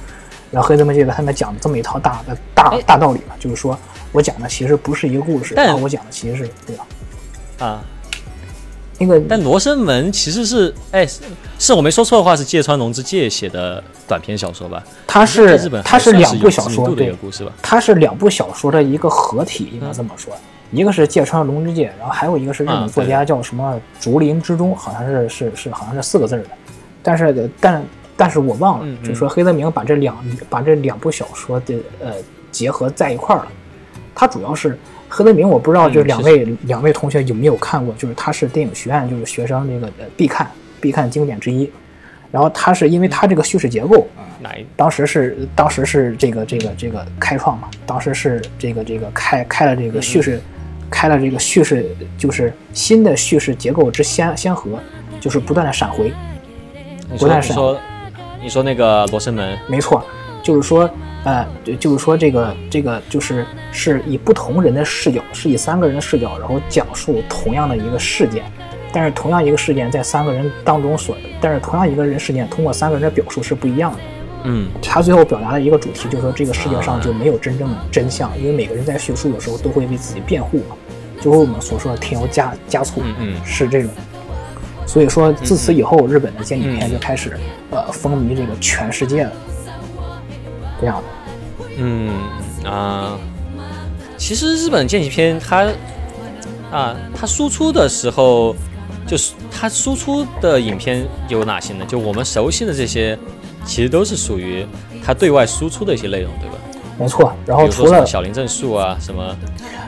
[0.51, 3.79] 然后黑泽明就给他们讲了这么一套大的大哎大道理嘛，就是说
[4.13, 6.87] 我讲的其实不是一个故事，但我讲的其实是对吧？
[7.59, 7.85] 啊，
[8.99, 11.21] 那个但《罗生门》其实是，哎，是
[11.59, 14.83] 是我没说错的话，是芥川龙之介写的短篇小说吧？
[15.07, 17.15] 它是它是两部小说，对？
[17.63, 20.33] 它是两部小说的一个合体，应该这么说。
[20.73, 26.49] 一个是芥川龙之介，然后还有一个是日啊本作家叫什么竹林之中，好像是是是好像是四个字儿的，
[27.03, 27.83] 但是但
[28.17, 30.17] 但是我忘了，嗯嗯就是说黑泽明把这两
[30.49, 32.13] 把这两部小说的呃
[32.51, 33.49] 结合在一块儿了。
[34.15, 40.51] 他主要是黑泽明，我不知道嗯就是两位、两位同学有没有看过，就是他是电影学院就是学生这个呃必看
[40.81, 41.71] 必看经典之一。
[42.33, 44.07] 然后他是因为他这个叙事结构，
[44.41, 44.67] 哪一？
[44.75, 50.41] 当时是当时是这个这个这个开创嘛，当时是这个这个开开了这个叙事，
[50.91, 51.87] 开了这个叙事
[52.19, 54.79] 就是新的叙事结构之先先河，
[55.21, 56.13] 就是不断的闪回，
[57.19, 57.55] 不但是
[58.47, 60.01] 你说那个《罗生门》，没错，
[60.41, 60.89] 就是说
[61.25, 68.45] 呃就就是说这个这个就是是以不同人的视角，是以三个人的视角，然后讲述同样的一个事件。
[68.93, 73.99] 但是同样一个事件在三个人当中所，但是同样一个人事件通过三个人的表述是不一样的。
[74.45, 80.77] 嗯，他最后表达的一个主题就是说，这个世界上就没有真正的真相，因为每个人在叙述的时候都会为自己辩护嘛，
[81.21, 83.91] 就和我们所说的添油加加醋，嗯嗯是这种。
[84.87, 87.37] 所以说，自此以后，日本的剑戟片嗯就开始
[87.71, 89.33] 呃风靡这个全世界了，
[90.81, 91.03] 这样的。
[91.79, 92.11] 嗯
[92.65, 93.19] 啊，
[94.17, 95.69] 其实日本剑戟片它
[96.71, 98.55] 啊，它输出的时候，
[99.07, 101.85] 就是它输出的影片有哪些呢？
[101.87, 103.19] 就我们熟悉的这些，
[103.65, 104.65] 其实都是属于
[105.05, 106.57] 它对外输出的一些内容，对吧？
[106.99, 107.31] 没错。
[107.45, 109.37] 然后除了小林正树啊，什么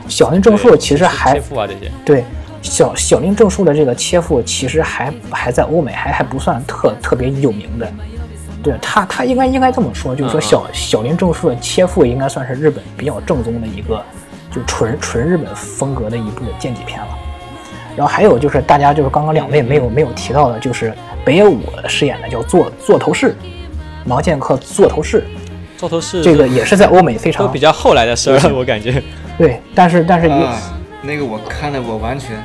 [0.07, 2.23] 小林正树，其实还切腹啊这些，对
[2.61, 7.91] 小小林正树的这个切腹，其实还还在欧美还还不算特特别有名的。
[8.61, 14.03] 对他，他应该应该这么说，就是说小小林正树的切腹应该算是日本比较正宗的一个，
[14.51, 17.07] 就纯纯日本风格的一部剑戟片了。
[17.95, 20.93] 然后还有就是大家就是刚刚两位没有没有提到的，就是
[21.23, 23.35] 北野武饰演的叫做座头市，
[24.07, 25.25] 盲剑客座头市，
[25.77, 29.01] 座头市这个也是在欧美非常都比较后来的事儿了， 我感觉。
[29.37, 30.57] 对，但是但是也、啊，
[31.01, 32.43] 那个我看了，我完全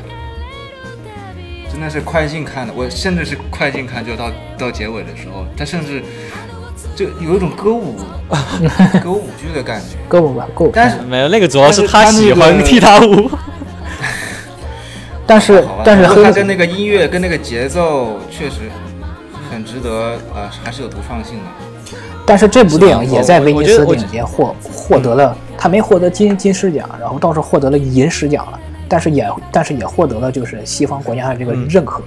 [1.71, 6.03] 真的是快进看的，我甚至是快进看，就到到结尾的时候，他甚至
[6.95, 7.97] 就有一种歌舞
[9.03, 9.97] 歌舞剧的感觉。
[10.09, 13.31] 歌舞吧歌舞但是，没有，那个主要是他喜欢踢踏舞。
[15.27, 18.71] 但是，但是黑不过它跟那个音乐跟那个节奏确实
[19.51, 21.45] 很值得，呃，还是有独创性的。
[22.27, 32.03] 但是这部电影也在威尼斯电影节获获得了，他没获得金金狮奖，然后倒是获得了银狮奖了，但是也但是也获得了就是西方国家的这个认可。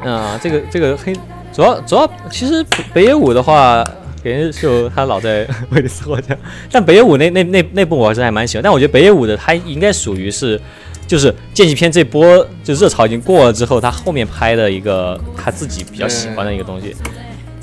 [0.00, 1.12] 啊，这个这个黑
[1.52, 3.84] 主要主要其实北野武的话，
[4.22, 6.36] 给人就他老在威尼斯获奖，
[6.70, 10.60] 但北野武那那那那部我还是还蛮喜欢，但我觉得北野武的他应该属于是。
[11.08, 16.94] 就是剑戟片这波就热潮已经过了之后，他后面拍的一个他自己比较喜欢的一个东西。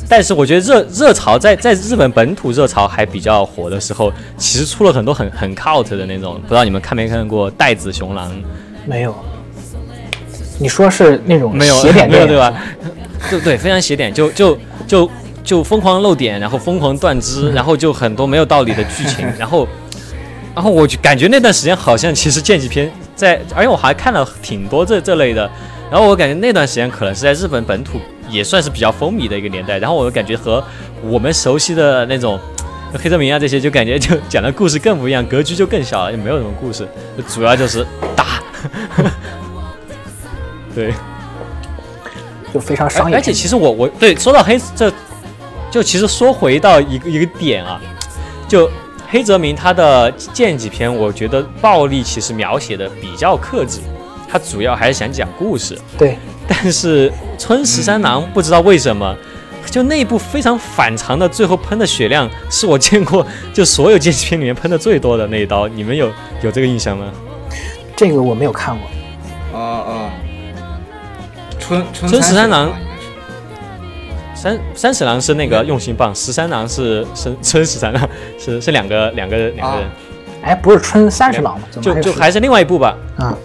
[0.07, 8.31] 但是我觉得热热潮在在日本本土热潮还比较火的时候，其实出了很多很很 cult 的那种，不知道你们看没看过《带子熊狼》？
[8.85, 9.15] 没有，
[10.59, 12.53] 你说是那种没有没有对吧？
[13.29, 15.09] 对对，非常斜点，就就就
[15.43, 19.67] 就疯狂漏点，然后疯狂断肢，然后就很多没有道理的剧情， 然后
[20.53, 25.49] 然后我就感觉那段时间好像其实剑戟片在，而且我还看了挺多这这类的，
[25.89, 27.99] 然后我感觉那段时间可能是在日本本土
[28.29, 30.63] 也算是比较风靡的一个年代，然后我感觉和
[31.01, 32.39] 我们熟悉的那种。
[32.97, 38.41] 黑泽明啊，这些就感觉就讲的故事更不一样，格局就更小了，也没有什么故事，就主要就是打。
[40.73, 40.93] 对，
[42.53, 43.15] 就非常商业。
[43.15, 44.89] 而而且其实我我对说到黑这，
[45.69, 47.81] 就其实说回到一个一个点啊，
[48.47, 48.71] 就
[49.09, 53.81] 黑泽明他的剑戟篇，我觉得暴力其实描写的比较克制，
[54.29, 55.77] 他主要还是想讲故事。
[55.97, 56.17] 对，
[56.47, 59.15] 但是春十三郎不知道为什么，
[59.69, 66.09] 就那一部非常反常的，最后喷的血量是我见过就所有剑戟片里面喷的最多的那一刀，你们有
[66.41, 67.05] 有这个印象吗？
[67.95, 68.87] 这个我没有看过。
[69.53, 70.09] 哦哦，
[71.59, 79.89] 春春春十三郎郎应该是三三十郎是那个用心棒，十三郎是是春 十三郎，是是两个两个两个人，
[80.43, 81.67] 哎，不是春三十郎吗？
[81.81, 82.97] 就就还是另外一部吧。
[83.17, 83.35] 啊？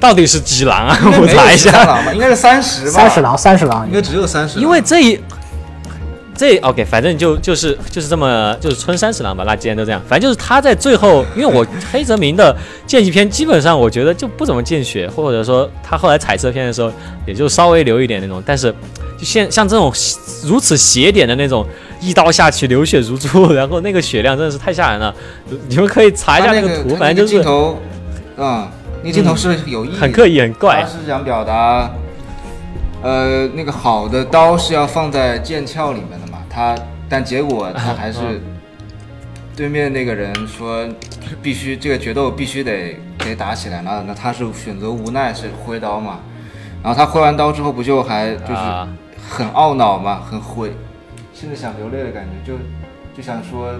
[0.00, 0.98] 到底是几狼啊？
[1.04, 5.20] 我没有 13查一下，应该是三十吧，三十狼，三十郎应该只有三十，因为这一
[6.34, 9.44] 这 OK，反正就就是就是这么就是春三十郎吧。
[9.46, 16.90] 那既然都这样，反正就是他在最后，因为我黑泽明的剑戟片基本上我觉得就不怎么见血，或者说他后来彩色片的时候
[17.26, 18.74] 也就稍微留一点那种，但是
[19.18, 19.92] 就像像这种
[20.42, 21.66] 如此斜点的那种，
[22.00, 25.14] 一刀下去流血如注，然后那个血量真的是太吓人了。
[25.68, 27.78] 你们可以查一下那个图，他反正就是那个镜头，
[28.38, 28.66] 嗯，
[29.02, 30.86] 那个镜头是有意义的，很刻意、很怪他。
[30.88, 31.90] 是想表达，
[33.02, 36.76] 呃，那个好的刀是要放在剑鞘里面的嘛，他
[37.08, 38.40] 但结果他还是嗯
[39.56, 40.86] 对面那个人说
[41.42, 46.20] 必须这个决斗必须得得打起来，那那他是选择无奈是挥刀嘛，
[46.82, 48.88] 然后他挥完刀之后不就还就是啊
[49.28, 50.72] 很懊恼嘛，很悔，
[51.34, 52.58] 甚至想流泪的感觉，就
[53.16, 53.74] 就想说。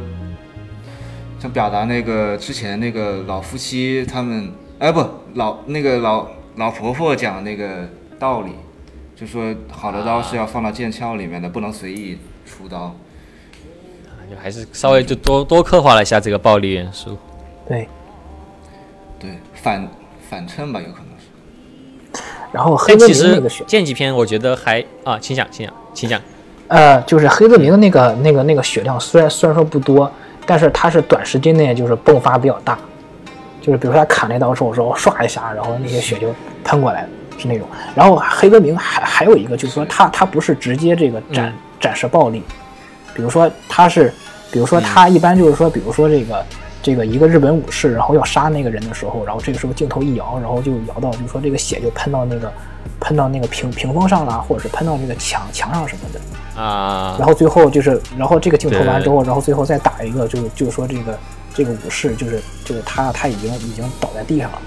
[1.40, 6.26] 想表达那个之前那个老夫妻他们，哎不老那个老
[6.56, 7.86] 老婆婆讲那个
[8.18, 8.52] 道理，
[9.14, 12.94] 就说好的刀是要放到剑鞘里面的，不能随意出刀。
[14.30, 17.18] 就还是稍微就多多刻画了一下这个暴力元素。
[17.68, 17.86] 对，
[19.18, 19.86] 对，反
[20.30, 22.22] 反衬吧，有可能是。
[22.50, 26.18] 然后黑泽但其实明那个血，剑戟篇我觉得还啊，请讲，请讲，请讲。
[26.68, 30.10] 呃，就是黑泽明的那个那个那个血量虽然虽然说不多，
[30.46, 32.78] 但是他是短时间内就是迸发比较大，
[33.60, 36.34] 就是比如说他砍那刀之后，然后唰一下，然后那些血就
[36.64, 37.08] 喷过来了，
[37.38, 37.66] 是那种。
[37.94, 42.42] 然后黑泽明还还有一个就是说他他不是直接这个展、展示暴力，
[43.14, 44.12] 比如说他是，
[44.50, 46.44] 比如说他一般就是说，比如说这个
[46.82, 52.52] 这个一个日本武士，然后要杀那个人的时候，然后这个时候镜头一摇，然后就摇到就是说这个血就喷到那个
[53.00, 56.20] 喷到那个屏屏风上了，或者是喷到那个墙墙上什么的。
[56.60, 61.18] 啊然后最后就是，然后这个镜头完之后，然后最后再打一个，就是就是说这个
[61.60, 64.62] 这个武士，就是就是他他已经已经倒在地上了，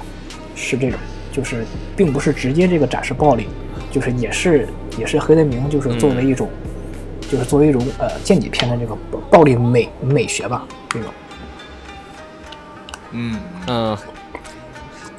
[0.56, 1.00] 是这种，
[1.32, 1.66] 就是
[1.98, 3.48] 并不是直接这个展示暴力，
[3.90, 6.48] 就是也是也是黑泽明就是作为一种，
[7.32, 11.12] 就是作为一种呃剑戟片的这个暴暴力美美学吧，这种。
[13.10, 13.98] 嗯，嗯，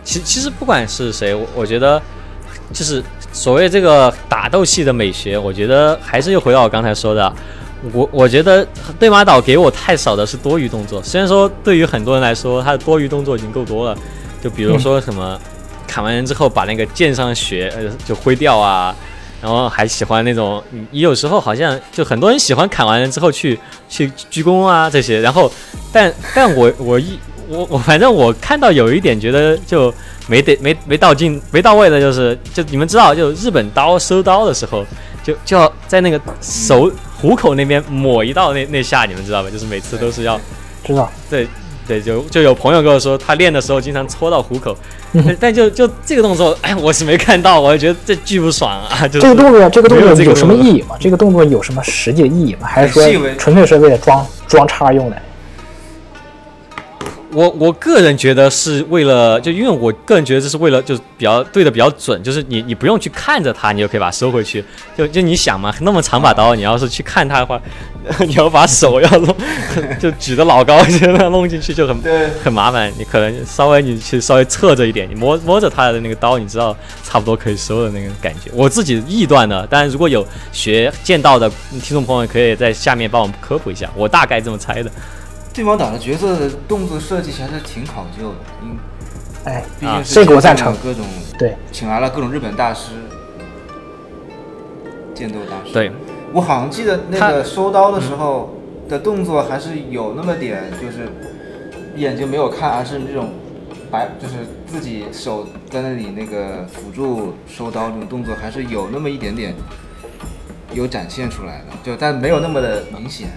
[0.05, 2.01] 其其实不管是谁，我我觉得
[2.73, 3.03] 就是
[3.33, 7.33] 所谓这个打斗戏的美学，我觉得还是又回到我刚才说的，
[7.93, 8.67] 我我觉得
[8.99, 11.03] 对马岛给我太少的是多余动作。
[11.03, 13.97] 虽然说对于很多人来说，他的多余动作已经够多了，
[14.43, 15.39] 就比如说什么、
[15.87, 18.95] 砍完人之后把那个剑上的血呃就挥掉啊。
[19.43, 23.59] 然后还喜欢那种，你有时候好像就很多人喜欢砍完人之后去
[23.91, 25.53] 去鞠躬啊这些，然后
[25.93, 29.93] 但但我我一我我反正我看到有一点觉得就
[30.29, 34.83] 没得没没到劲没到位的就是就你们知道就日本刀收刀的时候
[35.23, 39.51] 就就要在那个手虎口那边抹一道那那下你们知道吧？
[39.51, 40.39] 就是每次都是要
[40.85, 41.47] 知道，对
[41.87, 44.75] 对，就就有朋友跟我说，他练的时候经常搓到虎口，
[45.13, 49.07] 但但就就这个动作，哎，我是没看到，我就觉得这巨不爽啊！
[49.07, 50.97] 就是这个动作，这个动作有什么意义吗？
[50.99, 52.67] 这个动作有什么实际的意义吗？
[52.67, 53.03] 还是说
[53.37, 55.17] 纯粹是为了装装叉用的？
[57.35, 64.65] 我我个人觉得是为了，就因为我个人觉得这是为了，就是比较对的比较准，就是你你不用去看着它，你就可以把它收回去。
[64.97, 67.61] 就就你想嘛，那么长把刀，你要是去看它的话，
[68.27, 69.37] 你要把手要弄，
[70.01, 71.97] 就举得老高，就那样弄进去就很，
[72.45, 72.93] 很麻烦。
[72.97, 78.51] 你可能稍微你去稍微侧着一点，你摸摸着它的那个刀，你知道差不多可以收的那个感觉。
[78.53, 81.51] 我自己臆断的，当然如果有学剑道的
[81.83, 84.91] 听众朋友，可以在下面帮我们科普一下，我大概这么猜的。
[85.55, 88.77] 对方岛的角色的动作设计还是挺考究的，因
[89.45, 91.05] 哎，啊毕竟是这个我赞成各种
[91.39, 92.91] 对，请来了各种日本大师，
[95.15, 95.73] 剑斗大师。
[95.73, 95.93] 对，
[96.33, 101.09] 我好像记得那个收刀的时候的动作还是有那么点，就是
[101.95, 103.31] 眼睛没有看，而是那种
[103.93, 104.35] 白，就是
[104.67, 109.55] 自己手在那里那个辅助收刀这种动作，还是有那么一点点
[110.73, 113.29] 有展现出来的，就但没有那么的明显。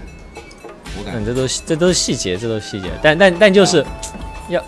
[1.00, 2.90] 我感嗯，觉这都是这都是细节，这都是细节。
[3.02, 3.86] 但但但就是
[4.50, 4.62] 要，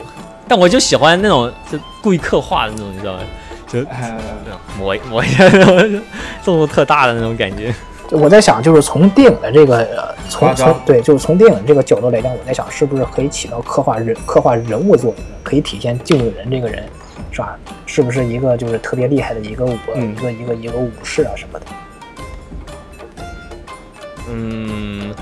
[0.47, 3.19] 但我就喜欢那种就故意刻画的那种，你知道吗？
[3.67, 6.01] 就呃这样磨一磨一下，那种
[6.43, 7.73] 动作特大的那种感觉。
[8.11, 16.83] 我在想，就是从电影的这个呃，从从对，就是从电影这个角度来讲，我在想，是不是可以起到刻画人刻画人物作用，可以体现救救人这个人，
[17.31, 17.55] 是吧？
[17.85, 21.65] 是不是一个就是特别厉害的一个武、嗯一个一个一个武士啊什么的？
[24.31, 25.13] 嗯，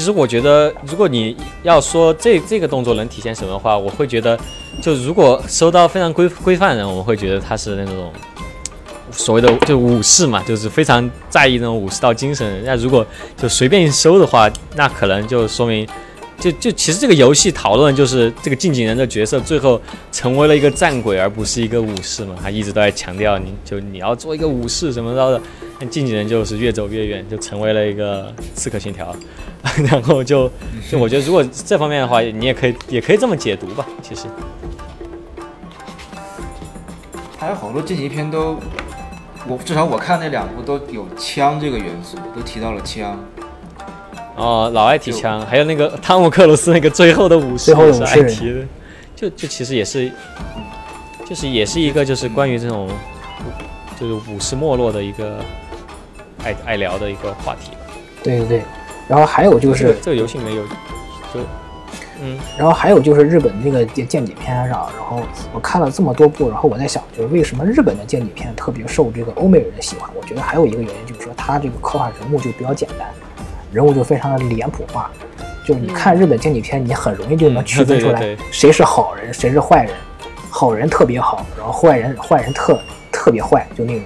[0.00, 4.34] 其实我觉得，如果你要说这这个动作能体现什么的话，我会觉得，
[4.80, 8.10] 就如果收到非常规规范的人，我们会觉得他是那种
[9.12, 12.62] 所谓的就武士嘛，就是非常在意那种武士道精神。
[12.64, 15.86] 那如果就随便一收的话，那可能就说明。
[16.38, 19.78] 就就其实这个游戏讨论就是这个近景人的角色最后
[20.10, 22.34] 成为了一个战鬼，而不是一个武士嘛。
[22.42, 25.38] 他一直都在强调你就你要做一个武士什么的，
[25.88, 29.14] 近几年就是越走越远，就成为了一个刺客信条。
[29.90, 30.50] 然后就
[30.90, 33.86] 就我觉得如果这方面的话，你也可以也可以这么解读吧。
[34.02, 34.26] 其实
[37.38, 38.58] 还有好多剑戟片都，
[39.46, 43.18] 我至少我看那两部都有枪这个元素，都提到了枪。
[44.36, 48.66] 哦，老爱提枪，还有那个汤姆克鲁斯那个最后的武士也是最后的武士爱提的，
[49.14, 50.10] 就就其实也是，
[51.28, 52.88] 就是也是一个就是关于这种
[54.00, 55.44] 就是武士没落的一个
[56.44, 57.78] 爱爱聊的一个话题吧。
[58.22, 58.62] 对对对。
[59.08, 60.62] 然后还有就是这个，这个游戏里面有，
[61.34, 61.40] 就
[62.22, 65.20] 嗯然后还有就是日本这个剑剑戟片上，然后
[65.52, 70.08] 我看了这么多部，然后我在想，就是为什么日本的间谍片特别受这个欧美人的喜欢？
[70.14, 73.08] 我觉得还有一个原因就是说，它这个刻画人物就比较简单，
[73.72, 75.10] 人物就非常的脸谱化。
[75.66, 79.94] 就是你看日本间谍片，你很容易就能区分出来谁是好人，谁是坏人。
[80.50, 82.80] 好人特别好，然后坏人坏人特
[83.10, 84.02] 特别坏，就那种。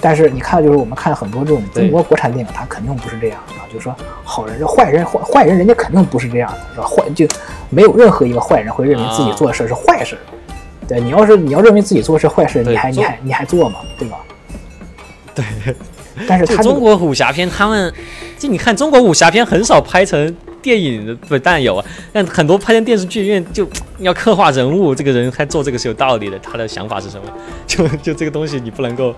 [0.00, 3.94] 但是你看，就是我们看很多这种中国国产电影，它肯定不是这样的，就是说
[4.24, 6.86] 好人、坏人、坏坏人，人家肯定不是这样的，是吧？
[6.86, 7.26] 坏就
[7.68, 10.16] 没有任何一个坏人会认为自己做的事是坏事。
[10.88, 13.80] 对你要是你要认为自己做的是坏事，你还你还你还做吗？
[13.98, 14.18] 对吧？
[15.34, 15.44] 对。
[16.28, 17.92] 但是中国武侠片，他们
[18.38, 23.68] 就你看中国武侠片很少拍成电影的，不但有啊，但很多拍成电视剧，因为就
[23.98, 27.32] 要刻画人物，这个人他做这个是有道理的，他的想法是什么？
[27.66, 29.14] 就 就这个东西你不能够，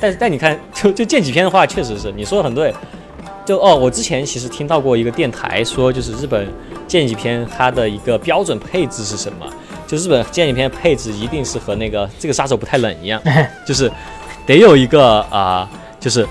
[0.00, 2.72] 但但你看就就剑戟片的话，确实是你说的很对。
[3.46, 6.48] 就哦，我之前其实听到过一个电台说，就是日本
[6.88, 9.46] 剑戟片它的一个标准配置是什么？
[9.86, 13.20] 就日本剑戟片配置一定是和那个这个杀手不太冷一样，
[13.68, 13.90] 就是
[14.46, 15.68] 得有一个啊、
[16.04, 16.26] 就是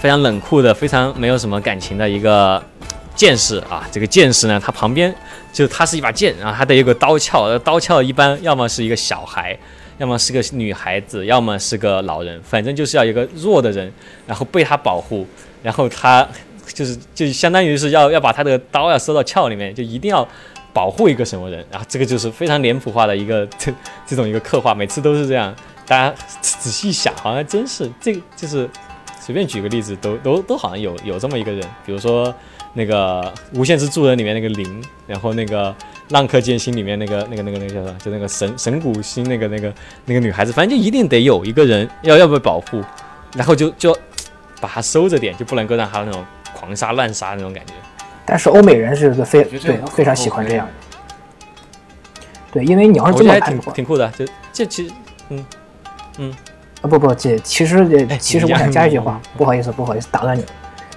[0.00, 2.62] 非常冷酷的、非常没有什么感情的一个
[3.14, 3.86] 剑士啊。
[3.92, 5.14] 这个剑士呢，他旁边
[5.52, 9.54] 就他是一把剑，然后他得有个刀鞘，刀鞘一般要么是一个小孩，
[9.98, 13.92] 要么是个女孩子，要么是个老人，反正就是要一个弱的人，
[14.26, 15.26] 然后被他保护，
[15.62, 16.26] 然后他
[16.72, 20.26] 就是就相当于是要要把他的刀要收到鞘里面，就一定要。
[20.74, 23.70] 保护一个什么人，然后这个就是非常脸谱化的一个这
[24.08, 25.54] 这种一个刻画，每次都是这样。
[25.86, 28.66] 大家仔细想，好像真是这就是
[29.24, 32.34] 随便举个例子，都都都好像有有这么一个人，比如说
[32.72, 33.22] 那个
[33.54, 35.70] 《无限之助人》里面那个灵，然后那个
[36.08, 39.72] 《浪客剑心》里面那个那个那个那个叫什么，就那个神神谷心那个那个
[40.06, 42.82] 那个女孩子，反正就一定得有一个人要要被保护，
[43.36, 43.96] 然后就就
[44.60, 47.74] 把他收着点，就不能够让他那种狂杀滥杀那种感觉。
[48.26, 50.72] 但是欧美人是个非对非常喜欢这样的。
[52.52, 54.92] 对，因为你要是我觉得还挺这么拍的话，挺酷的，就这其实
[56.82, 60.44] 啊不不，这其实这其实我想加一句话，不好意思不好意思打断你。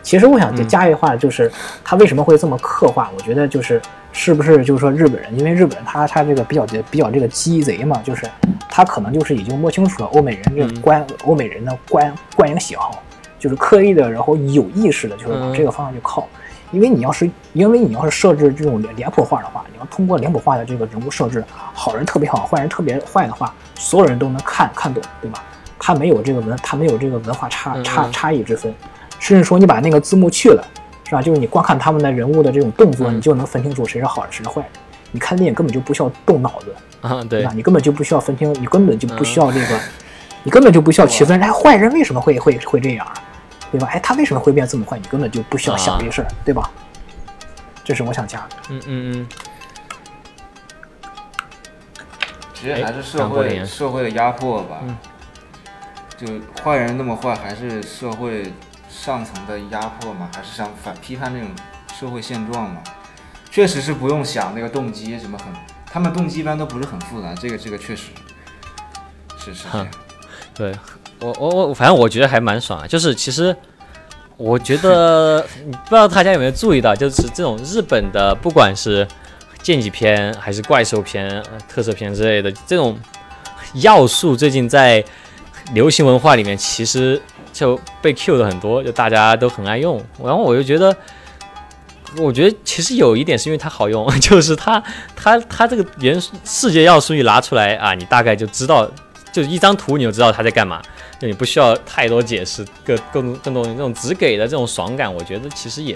[0.01, 1.51] 其实我想嗯加一句话，就是
[1.83, 3.09] 他为什么会这么刻画？
[3.15, 3.81] 我觉得就是
[4.11, 8.25] 是不是就是说日本人，因为日本人他他这个比较比较这个鸡贼嘛，就是
[8.69, 13.01] 他可能就是已经摸清楚了欧美人这嗯观、欧美人的观观影喜好，
[13.39, 16.27] 就是刻意的，然后有意识的，就是往嗯这个方向去靠。
[16.71, 25.43] 因为你要是因为你要是设置这种脸脸谱化的话，你要通过脸谱化的这个人物设置，好人特别好，坏人特别坏的话，所有人都能看看懂，对吧？
[25.79, 28.73] 他没有这个文，他没有这个文化差嗯差嗯差异之分，
[29.19, 30.65] 甚至说你把那个字幕去了，
[31.05, 31.21] 是吧？
[31.21, 34.71] 就是你光看他们的人物的这种动作，嗯你就能分清楚谁是好人谁是坏人。
[35.11, 37.51] 你看电影根本就不需要动脑子，啊，对吧？
[37.55, 39.79] 你根本就不需要分清，你根本就不需要这个，
[40.43, 43.07] 你根本就不需要区分，哎，坏人为什么会会会这样，
[43.71, 43.87] 对吧？
[43.91, 44.97] 哎，他为什么会变这么坏？
[44.97, 46.69] 你根本就不需要想这个事儿，对吧？
[47.83, 48.55] 这是我想加的。
[48.69, 49.27] 嗯嗯嗯，
[52.53, 54.79] 其实还是社会社会的压迫吧。
[54.83, 54.97] 嗯
[56.17, 56.27] 就
[56.63, 58.51] 坏人那么坏，还是社会
[58.89, 60.29] 上层的压迫嘛？
[60.35, 61.49] 还是想反批判那种
[61.99, 62.81] 社会现状嘛？
[63.51, 65.47] 确实是不用想那个动机什么很，
[65.85, 68.07] 他们动机一般都不是很复杂，这个这个确实
[69.37, 69.87] 是是这样。
[70.53, 70.73] 对
[71.21, 73.55] 我我我反正我觉得还蛮爽啊，就是其实
[74.35, 79.07] 我觉得不知道大家有没有注意到，就是这种日本的不管是
[79.61, 82.97] 剑戟片还是怪兽片、特色片之类的这种
[83.75, 85.03] 要素，最近在
[85.73, 90.03] 流行文化里面其实就被 Q 的很多，就大家都很爱用。
[90.23, 90.95] 然后我就觉得，
[92.17, 94.81] 我觉得其实有一点是因为它好用， 就是它
[95.15, 98.89] 它它这个元素视觉要素一拿出来啊，你大概就知道，
[99.31, 100.81] 就一张图你就知道它在干嘛，
[101.19, 105.95] 就你不需要太多解释，更更更多这种只给的这种爽感，我觉得其实也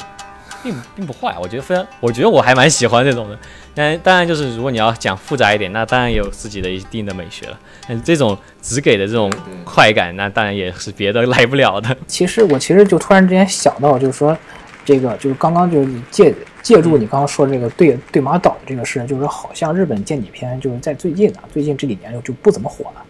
[0.63, 3.37] 并并不坏，我觉得非常，我觉得我还蛮喜欢这种的。
[3.73, 7.59] 但当然就是如果你要讲复杂一点，那当然也有自己的一定的美学了。
[7.87, 9.31] 但这种只给的这种
[9.63, 11.95] 快感，那当然也是别的来不了的。
[12.07, 14.37] 其实我其实就突然之间想到，就是说，
[14.83, 23.03] 这个就是刚刚就是借借助你刚刚说这个对对马岛这个事，就是好像日本间谍片就是在最近啊，最近这几年就不怎么火了。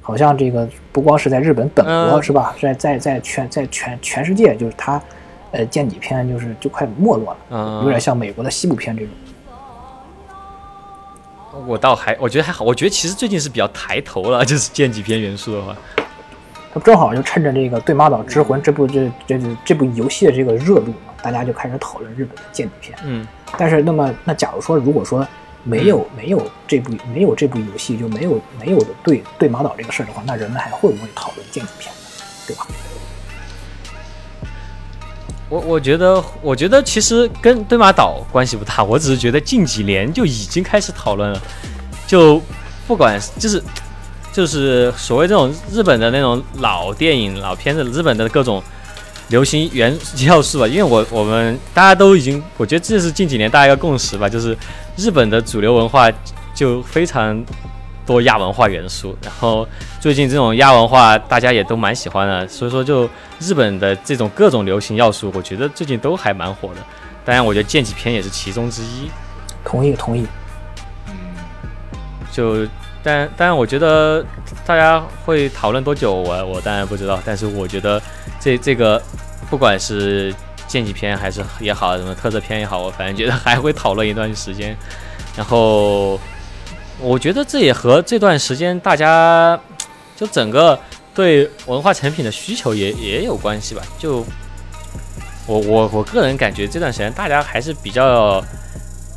[0.00, 5.02] 好像这个不光是在日本本国、嗯是吧，在在在全在全全世界，就是它，
[5.56, 9.10] 呃，剑戟片就是就快没落了，嗯有点像美国的西部片这种。
[11.66, 15.74] 我倒还我觉得还好，我觉得其实最近是比较抬头了， 就是剑戟片元素的话，
[16.74, 22.98] 它正好就趁着这个《对马岛之魂》这部这这这这部游戏的这个热度嘛，大家就开始讨论日本的剑戟片。
[23.04, 23.26] 嗯，
[23.56, 25.26] 但是那么那假如说如果说
[25.64, 32.00] 没有没有这部没有这部游戏就没有没有的对对马岛这个事儿的话，那人们还会不会讨论剑戟片呢？
[32.46, 32.66] 对吧？
[35.48, 41.40] 我我觉得我觉得其实跟对马岛关系不大，我只是觉得近几年就已经开始讨论了，
[42.06, 42.42] 就
[42.86, 43.62] 不管就是
[44.32, 48.62] 就是所谓这种日本的那种老电影、老片子，日本的各种
[49.28, 54.56] 流行元要素吧，因为我我们大家都已经，我觉得这是近几年大家一个共识吧，就是
[54.96, 56.10] 日本的主流文化
[56.54, 57.44] 就非常
[58.06, 59.66] 多亚文化元素，然后
[60.00, 66.76] 最近这种亚文化大家也都蛮喜欢的，所以说就日本的这种各种流行要素，我觉得最近都还蛮火的。
[67.24, 69.10] 当然，我觉得剑戟片也是其中之一。
[69.64, 70.24] 同意同意。
[71.08, 71.14] 嗯，
[72.30, 72.64] 就
[73.02, 74.24] 但当然，我觉得
[74.64, 77.20] 大家会讨论多久，我我当然不知道。
[77.24, 78.00] 但是我觉得
[78.38, 79.02] 这这个
[79.50, 80.32] 不管是
[80.68, 84.76] 剑戟片还是也好，什么特色片也好，我反正觉得还会讨论一段时间。
[85.36, 86.20] 然后
[87.00, 89.58] 我觉得这也和这段时间大家
[90.16, 90.78] 就整个
[91.14, 93.82] 对文化产品的需求也也有关系吧。
[93.98, 94.24] 就
[95.46, 98.42] 我我我个人感觉这段时间大家还是比较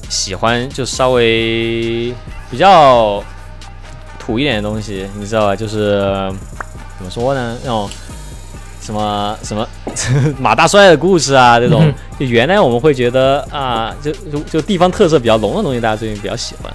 [0.10, 2.14] 喜欢，就稍微
[2.52, 3.24] 比较
[4.20, 5.56] 土一点的东西，你知道吧？
[5.56, 6.02] 就是
[6.98, 7.58] 怎么说呢？
[7.64, 7.90] 那种
[8.82, 9.68] 什么什么
[10.38, 16.72] 马大帅的故事啊，这种嗯 就原来我们会觉得啊，就就就地方特色比较浓的东西，大家最近比较喜欢。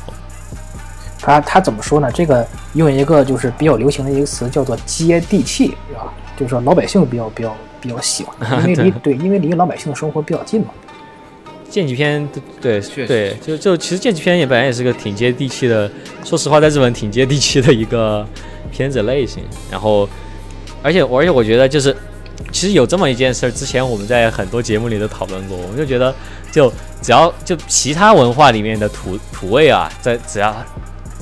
[1.25, 2.11] 他他怎么说呢？
[2.12, 6.12] 这个用一个就是比较流行的一个词叫做接地气，是吧？
[6.37, 8.37] 就是说老百姓比较比较比较喜欢，
[8.68, 10.68] 因为离对，因为离老百姓的生活比较近嘛。
[11.70, 12.29] 剑戟片，
[12.61, 15.91] 对确实对，就就其实剑戟片也本来也是个挺接地气的，
[16.22, 18.25] 说实话，在日本挺接地气的一个
[18.70, 19.43] 片子类型。
[19.70, 20.07] 然后，
[20.83, 21.97] 而且我而且我觉得就是，
[22.53, 26.14] 其实有这么一件事儿，之前我们在很多节目里都讨论过，我们就觉得
[26.53, 30.55] 就只要就其他文化里面的土土味啊，在只要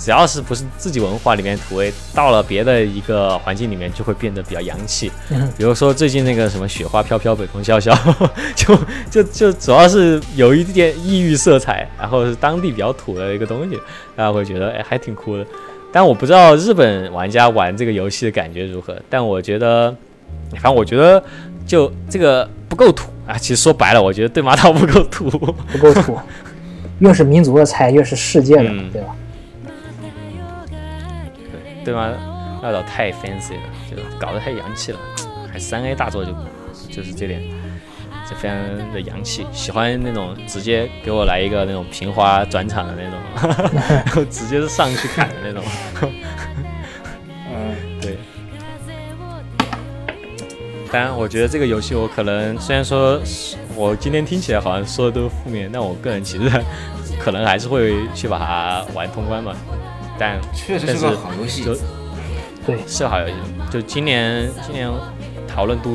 [0.03, 5.12] 只要是不是自己文化里面土味，到了别的一个环境里面就会变得比较洋气。
[5.30, 7.96] 嗯比如说最近那个什么雪花飘飘，北风萧萧，
[8.57, 8.76] 就
[9.09, 13.76] 就就主要是有一点异域色彩，然后是当地比较土的一个东西，
[14.16, 15.46] 大家会觉得哎还挺酷的。
[15.92, 19.94] 但我不知道日本玩家玩这个游戏的感觉如何，但我觉得，
[20.55, 21.22] 反正我觉得
[21.64, 23.38] 就这个不够土啊。
[23.38, 25.30] 其实说白了，我觉得对马岛不够土。
[25.30, 26.18] 不够土，
[26.98, 29.14] 越是民族的菜越是世界的，嗯对吧？
[31.85, 32.12] 对吗？
[32.62, 34.99] 那倒太 fancy 了，就搞得太洋气了，
[35.53, 36.33] 还三 A 大作就
[36.89, 37.43] 就是这点，
[38.30, 38.57] 就非常
[38.93, 39.45] 的洋气。
[39.53, 43.18] 喜欢那种直接给我来一个那种平滑转场的那种，
[43.91, 45.64] 然 后直接上去砍的那种。
[47.51, 48.16] 嗯，对。
[50.93, 53.20] 当然，我觉得这个游戏我可能虽然说
[53.74, 56.49] 我今天听起来好像说的都是负面，但我个人其实
[57.18, 59.57] 可能还是会去把它玩通关嘛。
[60.23, 61.77] 但确实是个好游戏就。
[62.64, 63.35] 对，是好游戏，
[63.73, 64.89] 就今年今年
[65.53, 65.91] 讨论度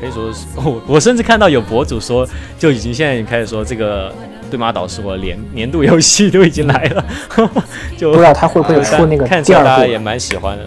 [0.00, 2.26] 可以说是，我我甚至看到有博主说，
[2.58, 4.10] 就已经现在已经开始说这个
[4.50, 7.04] 对马岛是我年年度游戏都已经来了，
[7.98, 9.98] 就不知道他会不会出那个看第二部起来大家也？
[9.98, 10.66] 蛮喜欢的。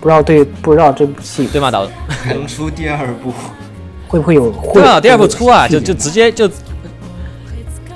[0.00, 1.86] 不知道对，不知道这部戏对马岛
[2.28, 3.30] 能出第二部，
[4.08, 4.50] 会不会有？
[4.50, 6.48] 会对啊，第二部出啊，就就直接就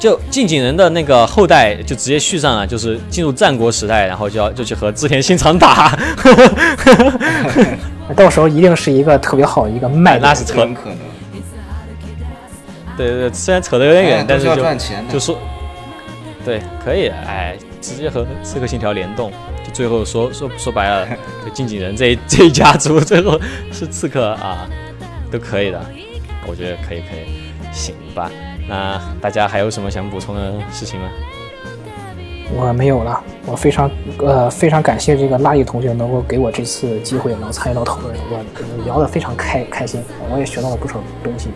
[0.00, 5.94] 就近景人的那个后代就直接续上了，就是进入战国时代，然后就要就去和织田信长打，
[8.16, 10.22] 到时候一定是一个特别好的一个卖点。
[10.22, 10.96] 那是扯很可能。
[12.96, 14.56] 对对对，虽然扯得有点远，但是就
[15.12, 15.38] 就说，
[16.46, 19.30] 对，可以，哎，直接和《刺客信条》联动，
[19.66, 21.06] 就最后说说说白了，
[21.44, 23.38] 就近景人这一 这一家族最后
[23.70, 24.66] 是刺客啊，
[25.30, 25.78] 都可以的，
[26.46, 28.30] 我觉得可以可以，行吧。
[28.70, 31.10] 那大家还有什么想补充的事情吗？
[32.52, 40.02] 我没有了，我非常呃非常感谢这个拉力同学能够给我这次机会能参与到讨论，我我聊得非常开开心，
[40.32, 41.48] 我也学到了不少东西。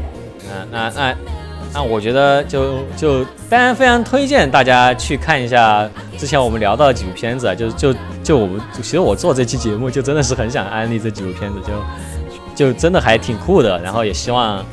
[0.70, 1.16] 那那那
[1.72, 11.60] 那我觉得就就当然非常推荐大家去看一下之前我们聊到的几部片子啊，就就就我们其实我做这期节目就真的是很想安利这几部片子，
[12.56, 14.64] 就就真的还挺酷的，然后也希望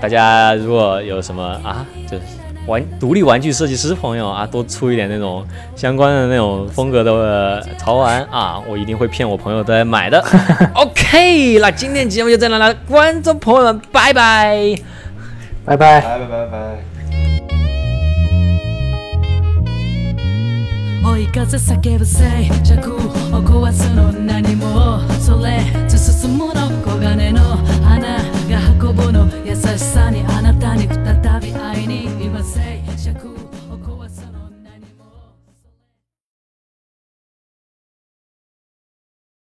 [0.00, 2.22] 大家如果有什么啊，就是
[2.66, 10.22] 玩独立玩具设计师朋友啊，多出一点那种相关的那种风格的潮玩啊，我一定会骗我朋友的买的。
[10.74, 14.74] OK，那今天节目就这样了，观众朋友们，拜拜。
[15.64, 16.00] 拜拜。
[16.00, 16.78] 拜拜拜拜。
[21.04, 22.76] 追い風叫ぶ静寂
[23.32, 26.66] を壊すの何もそれと進むの
[29.71, 30.10] the sun.